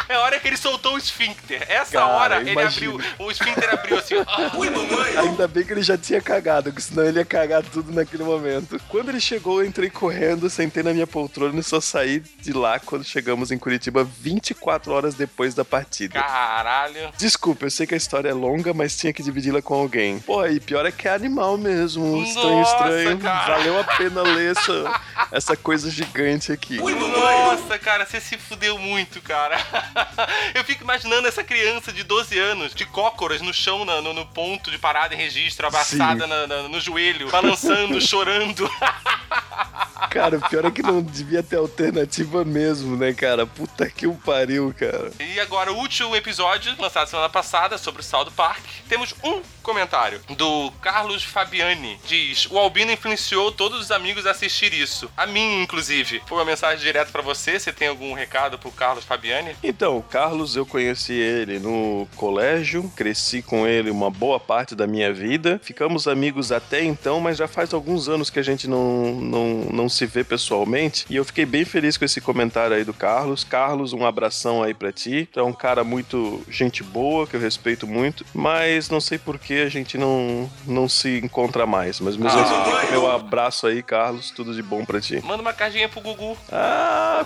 É 0.08 0.16
hora 0.16 0.40
que 0.40 0.48
ele 0.48 0.56
soltou 0.56 0.77
o 0.94 0.98
esfíncter. 0.98 1.64
Essa 1.68 1.92
Cara, 1.92 2.06
hora 2.06 2.40
ele 2.40 2.60
abriu. 2.60 3.00
O 3.18 3.30
esfíncter 3.30 3.72
abriu 3.72 3.98
assim. 3.98 4.14
ah, 4.26 4.50
Ainda 5.20 5.48
bem 5.48 5.64
que 5.64 5.72
ele 5.72 5.82
já 5.82 5.96
tinha 5.98 6.20
cagado, 6.20 6.70
porque 6.70 6.82
senão 6.82 7.04
ele 7.04 7.18
ia 7.18 7.24
cagar 7.24 7.62
tudo 7.62 7.92
naquele 7.92 8.22
momento. 8.22 8.80
Quando 8.88 9.08
ele 9.08 9.20
chegou, 9.20 9.62
eu 9.62 9.68
entrei 9.68 9.90
correndo, 9.90 10.48
sentei 10.50 10.82
na 10.82 10.92
minha 10.92 11.06
poltrona 11.06 11.58
e 11.58 11.62
só 11.62 11.80
saí 11.80 12.20
de 12.20 12.52
lá 12.52 12.78
quando 12.78 13.04
chegamos 13.04 13.50
em 13.50 13.58
Curitiba 13.58 14.04
24 14.04 14.92
horas 14.92 15.14
depois 15.14 15.54
da 15.54 15.64
partida. 15.64 16.20
Caralho. 16.22 17.10
Desculpa, 17.16 17.66
eu 17.66 17.70
sei 17.70 17.86
que 17.86 17.94
a 17.94 17.96
história 17.96 18.28
é 18.28 18.34
longa, 18.34 18.72
mas 18.74 18.96
tinha 18.96 19.12
que 19.12 19.22
dividi-la 19.22 19.60
com 19.62 19.74
alguém. 19.74 20.18
Pô, 20.20 20.44
e 20.46 20.60
pior 20.60 20.86
é 20.86 20.92
que 20.92 21.08
é 21.08 21.14
animal 21.14 21.56
mesmo. 21.58 22.22
Estranho, 22.22 22.58
Nossa, 22.58 22.72
estranho. 22.72 23.18
cara. 23.18 23.56
Valeu 23.56 23.80
a 23.80 23.84
pena 23.84 24.22
ler 24.22 24.52
essa, 24.56 25.00
essa 25.32 25.56
coisa 25.56 25.90
gigante 25.90 26.52
aqui. 26.52 26.78
Nossa, 26.78 27.78
cara, 27.78 28.06
você 28.06 28.20
se 28.20 28.36
fudeu 28.38 28.78
muito, 28.78 29.20
cara. 29.22 29.56
Eu 30.54 30.64
fico 30.64 30.77
imaginando 30.80 31.26
essa 31.28 31.42
criança 31.44 31.92
de 31.92 32.02
12 32.02 32.38
anos, 32.38 32.74
de 32.74 32.84
cócoras 32.86 33.40
no 33.40 33.52
chão, 33.52 33.84
na- 33.84 34.00
no, 34.00 34.12
no 34.12 34.24
ponto 34.26 34.70
de 34.70 34.78
parada 34.78 35.14
em 35.14 35.18
registro, 35.18 35.66
abraçada 35.66 36.26
na- 36.26 36.46
na- 36.46 36.62
no 36.68 36.80
joelho, 36.80 37.30
balançando, 37.30 38.00
chorando. 38.04 38.70
Cara, 40.10 40.38
o 40.38 40.48
pior 40.48 40.64
é 40.64 40.70
que 40.70 40.82
não 40.82 41.02
devia 41.02 41.42
ter 41.42 41.56
alternativa 41.56 42.44
mesmo, 42.44 42.96
né, 42.96 43.12
cara? 43.12 43.46
Puta 43.46 43.88
que 43.90 44.06
o 44.06 44.14
pariu, 44.14 44.74
cara. 44.78 45.10
E 45.20 45.40
agora, 45.40 45.72
o 45.72 45.76
último 45.76 46.14
episódio, 46.14 46.74
lançado 46.78 47.08
semana 47.08 47.28
passada, 47.28 47.76
sobre 47.76 48.00
o 48.00 48.04
Saldo 48.04 48.30
Park. 48.30 48.64
Temos 48.88 49.14
um 49.24 49.42
comentário 49.62 50.20
do 50.36 50.70
Carlos 50.80 51.22
Fabiani. 51.22 51.98
Diz: 52.06 52.46
O 52.50 52.58
Albino 52.58 52.90
influenciou 52.90 53.52
todos 53.52 53.80
os 53.80 53.90
amigos 53.90 54.26
a 54.26 54.30
assistir 54.30 54.72
isso. 54.72 55.10
A 55.16 55.26
mim, 55.26 55.62
inclusive. 55.62 56.22
Foi 56.26 56.38
uma 56.38 56.44
mensagem 56.44 56.78
direta 56.78 57.10
pra 57.12 57.20
você. 57.20 57.58
Você 57.58 57.72
tem 57.72 57.88
algum 57.88 58.14
recado 58.14 58.58
pro 58.58 58.70
Carlos 58.70 59.04
Fabiani? 59.04 59.54
Então, 59.62 59.98
o 59.98 60.02
Carlos, 60.02 60.56
eu 60.56 60.64
conheci 60.64 61.12
ele 61.12 61.58
no 61.58 62.08
colégio, 62.16 62.90
cresci 62.96 63.42
com 63.42 63.66
ele 63.66 63.90
uma 63.90 64.10
boa 64.10 64.40
parte 64.40 64.74
da 64.74 64.86
minha 64.86 65.12
vida. 65.12 65.60
Ficamos 65.62 66.08
amigos 66.08 66.50
até 66.50 66.82
então, 66.82 67.20
mas 67.20 67.36
já 67.36 67.46
faz 67.46 67.74
alguns 67.74 68.08
anos 68.08 68.30
que 68.30 68.38
a 68.38 68.42
gente 68.42 68.66
não, 68.68 69.14
não, 69.20 69.48
não 69.70 69.87
se 69.88 70.06
vê 70.06 70.24
pessoalmente. 70.24 71.06
E 71.08 71.16
eu 71.16 71.24
fiquei 71.24 71.46
bem 71.46 71.64
feliz 71.64 71.96
com 71.96 72.04
esse 72.04 72.20
comentário 72.20 72.76
aí 72.76 72.84
do 72.84 72.94
Carlos. 72.94 73.44
Carlos, 73.44 73.92
um 73.92 74.04
abração 74.04 74.62
aí 74.62 74.74
pra 74.74 74.92
ti. 74.92 75.28
Tu 75.32 75.40
é 75.40 75.42
um 75.42 75.52
cara 75.52 75.84
muito 75.84 76.42
gente 76.48 76.82
boa, 76.82 77.26
que 77.26 77.36
eu 77.36 77.40
respeito 77.40 77.86
muito, 77.86 78.24
mas 78.34 78.88
não 78.90 79.00
sei 79.00 79.18
por 79.18 79.38
que 79.38 79.62
a 79.62 79.68
gente 79.68 79.96
não, 79.96 80.50
não 80.66 80.88
se 80.88 81.18
encontra 81.18 81.66
mais. 81.66 82.00
Mas 82.00 82.16
mesmo 82.16 82.38
assim, 82.38 82.90
meu 82.90 83.10
abraço 83.10 83.66
aí, 83.66 83.82
Carlos. 83.82 84.30
Tudo 84.30 84.54
de 84.54 84.62
bom 84.62 84.84
pra 84.84 85.00
ti. 85.00 85.20
Manda 85.24 85.42
uma 85.42 85.52
cartinha 85.52 85.88
pro 85.88 86.00
Gugu. 86.00 86.36
Ah, 86.50 87.24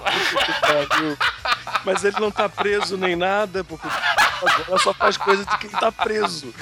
pariu. 0.60 1.16
Mas 1.84 2.04
ele 2.04 2.18
não 2.20 2.30
tá 2.30 2.48
preso 2.48 2.96
nem 2.96 3.16
nada, 3.16 3.64
porque 3.64 3.88
agora 4.42 4.78
só 4.78 4.94
faz 4.94 5.16
coisa 5.16 5.44
de 5.44 5.58
quem 5.58 5.70
tá 5.70 5.90
preso. 5.90 6.54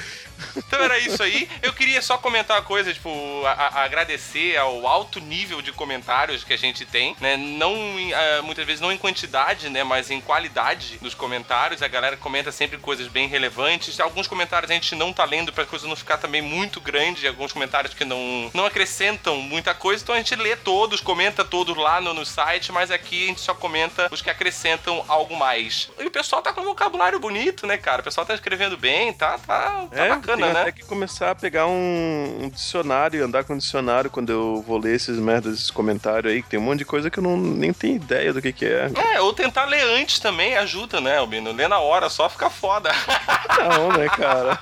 Então 0.55 0.81
era 0.81 0.97
isso 0.99 1.21
aí. 1.21 1.49
Eu 1.61 1.73
queria 1.73 2.01
só 2.01 2.17
comentar 2.17 2.57
uma 2.57 2.63
coisa, 2.63 2.93
tipo, 2.93 3.09
a- 3.45 3.51
a- 3.51 3.83
agradecer 3.83 4.57
ao 4.57 4.87
alto 4.87 5.19
nível 5.19 5.61
de 5.61 5.71
comentários 5.71 6.43
que 6.43 6.53
a 6.53 6.57
gente 6.57 6.85
tem, 6.85 7.15
né? 7.19 7.37
Não, 7.37 7.73
em, 7.99 8.13
ah, 8.13 8.41
muitas 8.43 8.65
vezes 8.65 8.81
não 8.81 8.91
em 8.91 8.97
quantidade, 8.97 9.69
né? 9.69 9.83
Mas 9.83 10.09
em 10.11 10.21
qualidade 10.21 10.97
dos 11.01 11.13
comentários. 11.13 11.81
A 11.81 11.87
galera 11.87 12.17
comenta 12.17 12.51
sempre 12.51 12.77
coisas 12.77 13.07
bem 13.07 13.27
relevantes. 13.27 13.99
Alguns 13.99 14.27
comentários 14.27 14.69
a 14.71 14.73
gente 14.73 14.95
não 14.95 15.11
tá 15.13 15.23
lendo 15.25 15.51
pra 15.53 15.65
coisa 15.65 15.87
não 15.87 15.95
ficar 15.95 16.17
também 16.17 16.41
muito 16.41 16.79
grande. 16.81 17.27
Alguns 17.27 17.51
comentários 17.53 17.93
que 17.93 18.05
não, 18.05 18.49
não 18.53 18.65
acrescentam 18.65 19.37
muita 19.37 19.73
coisa. 19.73 20.03
Então 20.03 20.15
a 20.15 20.17
gente 20.17 20.35
lê 20.35 20.55
todos, 20.55 21.01
comenta 21.01 21.43
todos 21.45 21.75
lá 21.77 21.99
no, 22.01 22.13
no 22.13 22.25
site, 22.25 22.71
mas 22.71 22.91
aqui 22.91 23.25
a 23.25 23.27
gente 23.27 23.41
só 23.41 23.53
comenta 23.53 24.07
os 24.11 24.21
que 24.21 24.29
acrescentam 24.29 25.03
algo 25.07 25.35
mais. 25.37 25.89
E 25.99 26.05
o 26.05 26.11
pessoal 26.11 26.41
tá 26.41 26.53
com 26.53 26.61
um 26.61 26.65
vocabulário 26.65 27.19
bonito, 27.19 27.65
né, 27.67 27.77
cara? 27.77 28.01
O 28.01 28.03
pessoal 28.03 28.25
tá 28.25 28.33
escrevendo 28.33 28.77
bem, 28.77 29.13
tá, 29.13 29.37
tá, 29.37 29.87
tá 29.91 30.05
É, 30.05 30.09
bacana, 30.09 30.30
tem 30.35 30.53
né? 30.53 30.61
até 30.61 30.71
que 30.71 30.83
começar 30.83 31.31
a 31.31 31.35
pegar 31.35 31.67
um, 31.67 32.39
um 32.41 32.49
dicionário 32.49 33.19
e 33.19 33.23
andar 33.23 33.43
com 33.43 33.53
um 33.53 33.57
dicionário 33.57 34.09
quando 34.09 34.31
eu 34.31 34.63
vou 34.65 34.77
ler 34.77 34.95
esses 34.95 35.17
merdas, 35.17 35.55
esses 35.55 35.71
comentários 35.71 36.31
aí, 36.31 36.41
que 36.41 36.49
tem 36.49 36.59
um 36.59 36.63
monte 36.63 36.79
de 36.79 36.85
coisa 36.85 37.09
que 37.09 37.19
eu 37.19 37.23
não, 37.23 37.37
nem 37.37 37.73
tenho 37.73 37.95
ideia 37.95 38.33
do 38.33 38.41
que 38.41 38.51
que 38.51 38.65
é. 38.65 38.91
É, 39.13 39.21
ou 39.21 39.33
tentar 39.33 39.65
ler 39.65 39.83
antes 39.99 40.19
também 40.19 40.55
ajuda, 40.57 40.99
né, 40.99 41.17
Albino? 41.17 41.51
Ler 41.51 41.69
na 41.69 41.79
hora, 41.79 42.09
só 42.09 42.29
fica 42.29 42.49
foda. 42.49 42.91
Não, 43.59 43.91
né, 43.97 44.07
cara? 44.09 44.59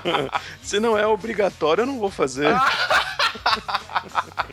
Se 0.62 0.80
não 0.80 0.98
é 0.98 1.06
obrigatório, 1.06 1.82
eu 1.82 1.86
não 1.86 1.98
vou 1.98 2.10
fazer. 2.10 2.54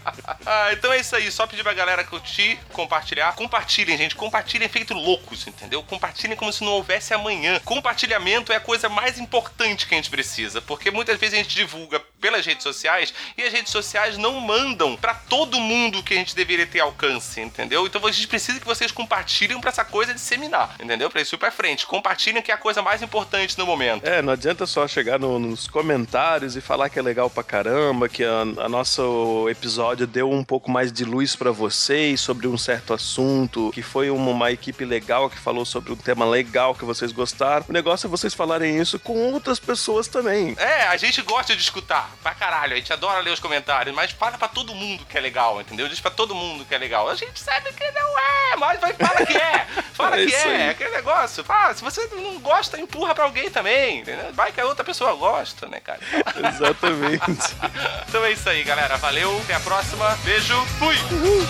Ah, 0.53 0.73
então 0.73 0.91
é 0.91 0.99
isso 0.99 1.15
aí. 1.15 1.31
Só 1.31 1.47
pedir 1.47 1.63
pra 1.63 1.73
galera 1.73 2.03
curtir, 2.03 2.59
compartilhar. 2.73 3.33
Compartilhem, 3.35 3.97
gente. 3.97 4.17
Compartilhem 4.17 4.67
feito 4.67 4.93
loucos, 4.93 5.47
entendeu? 5.47 5.81
Compartilhem 5.81 6.35
como 6.35 6.51
se 6.51 6.61
não 6.61 6.73
houvesse 6.73 7.13
amanhã. 7.13 7.57
Compartilhamento 7.63 8.51
é 8.51 8.57
a 8.57 8.59
coisa 8.59 8.89
mais 8.89 9.17
importante 9.17 9.87
que 9.87 9.93
a 9.93 9.97
gente 9.97 10.09
precisa, 10.09 10.61
porque 10.61 10.91
muitas 10.91 11.17
vezes 11.17 11.35
a 11.35 11.41
gente 11.41 11.55
divulga 11.55 12.01
pelas 12.21 12.45
redes 12.45 12.63
sociais 12.63 13.13
e 13.35 13.43
as 13.43 13.51
redes 13.51 13.71
sociais 13.71 14.17
não 14.17 14.39
mandam 14.39 14.95
para 14.95 15.15
todo 15.15 15.59
mundo 15.59 16.03
que 16.03 16.13
a 16.13 16.17
gente 16.17 16.35
deveria 16.35 16.67
ter 16.67 16.79
alcance, 16.79 17.41
entendeu? 17.41 17.85
Então 17.87 18.05
a 18.05 18.11
gente 18.11 18.27
precisa 18.27 18.59
que 18.59 18.65
vocês 18.65 18.91
compartilhem 18.91 19.59
para 19.59 19.71
essa 19.71 19.83
coisa 19.83 20.13
disseminar, 20.13 20.75
entendeu? 20.79 21.09
Para 21.09 21.21
isso 21.21 21.35
ir 21.35 21.37
pra 21.39 21.51
frente. 21.51 21.87
Compartilhem 21.87 22.41
que 22.41 22.51
é 22.51 22.53
a 22.53 22.57
coisa 22.57 22.81
mais 22.81 23.01
importante 23.01 23.57
no 23.57 23.65
momento. 23.65 24.05
É, 24.05 24.21
não 24.21 24.33
adianta 24.33 24.65
só 24.67 24.87
chegar 24.87 25.19
no, 25.19 25.39
nos 25.39 25.67
comentários 25.67 26.55
e 26.55 26.61
falar 26.61 26.89
que 26.89 26.99
é 26.99 27.01
legal 27.01 27.29
pra 27.29 27.43
caramba, 27.43 28.07
que 28.07 28.23
a, 28.23 28.41
a 28.41 28.69
nosso 28.69 29.47
episódio 29.49 30.05
deu 30.05 30.29
um 30.29 30.43
pouco 30.43 30.69
mais 30.69 30.91
de 30.91 31.03
luz 31.03 31.35
para 31.35 31.51
vocês 31.51 32.21
sobre 32.21 32.47
um 32.47 32.57
certo 32.57 32.93
assunto, 32.93 33.71
que 33.73 33.81
foi 33.81 34.11
uma, 34.11 34.31
uma 34.31 34.51
equipe 34.51 34.85
legal 34.85 35.29
que 35.29 35.39
falou 35.39 35.65
sobre 35.65 35.91
um 35.91 35.95
tema 35.95 36.25
legal 36.25 36.75
que 36.75 36.85
vocês 36.85 37.11
gostaram. 37.11 37.65
O 37.67 37.73
negócio 37.73 38.05
é 38.05 38.09
vocês 38.09 38.33
falarem 38.33 38.79
isso 38.79 38.99
com 38.99 39.31
outras 39.33 39.59
pessoas 39.59 40.07
também. 40.07 40.55
É, 40.59 40.83
a 40.83 40.97
gente 40.97 41.21
gosta 41.21 41.55
de 41.55 41.61
escutar 41.61 42.10
pra 42.21 42.33
caralho, 42.33 42.73
a 42.73 42.75
gente 42.75 42.91
adora 42.91 43.19
ler 43.19 43.31
os 43.31 43.39
comentários, 43.39 43.95
mas 43.95 44.11
fala 44.11 44.37
pra 44.37 44.47
todo 44.47 44.75
mundo 44.75 45.05
que 45.05 45.17
é 45.17 45.21
legal, 45.21 45.59
entendeu? 45.61 45.87
Diz 45.87 45.99
pra 45.99 46.11
todo 46.11 46.35
mundo 46.35 46.65
que 46.65 46.73
é 46.73 46.77
legal. 46.77 47.09
A 47.09 47.15
gente 47.15 47.39
sabe 47.39 47.71
que 47.73 47.91
não 47.91 48.19
é, 48.19 48.55
mas 48.57 48.79
vai, 48.79 48.93
fala 48.93 49.25
que 49.25 49.37
é. 49.37 49.67
Fala 49.93 50.19
é 50.19 50.25
que 50.25 50.33
é, 50.33 50.43
aí. 50.43 50.69
aquele 50.69 50.89
negócio. 50.91 51.43
Fala, 51.43 51.73
se 51.75 51.83
você 51.83 52.07
não 52.13 52.39
gosta, 52.39 52.79
empurra 52.79 53.13
pra 53.13 53.25
alguém 53.25 53.51
também, 53.51 53.99
entendeu? 53.99 54.33
Vai 54.33 54.51
que 54.51 54.59
a 54.59 54.65
outra 54.65 54.83
pessoa 54.83 55.13
gosta, 55.13 55.67
né, 55.67 55.79
cara? 55.79 55.99
Exatamente. 56.49 57.55
então 58.07 58.25
é 58.25 58.31
isso 58.31 58.49
aí, 58.49 58.63
galera. 58.63 58.97
Valeu, 58.97 59.39
até 59.43 59.53
a 59.53 59.59
próxima. 59.59 60.17
Beijo, 60.23 60.65
fui! 60.79 60.95
Uhul. 61.11 61.47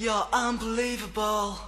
You're 0.00 0.28
unbelievable. 0.32 1.67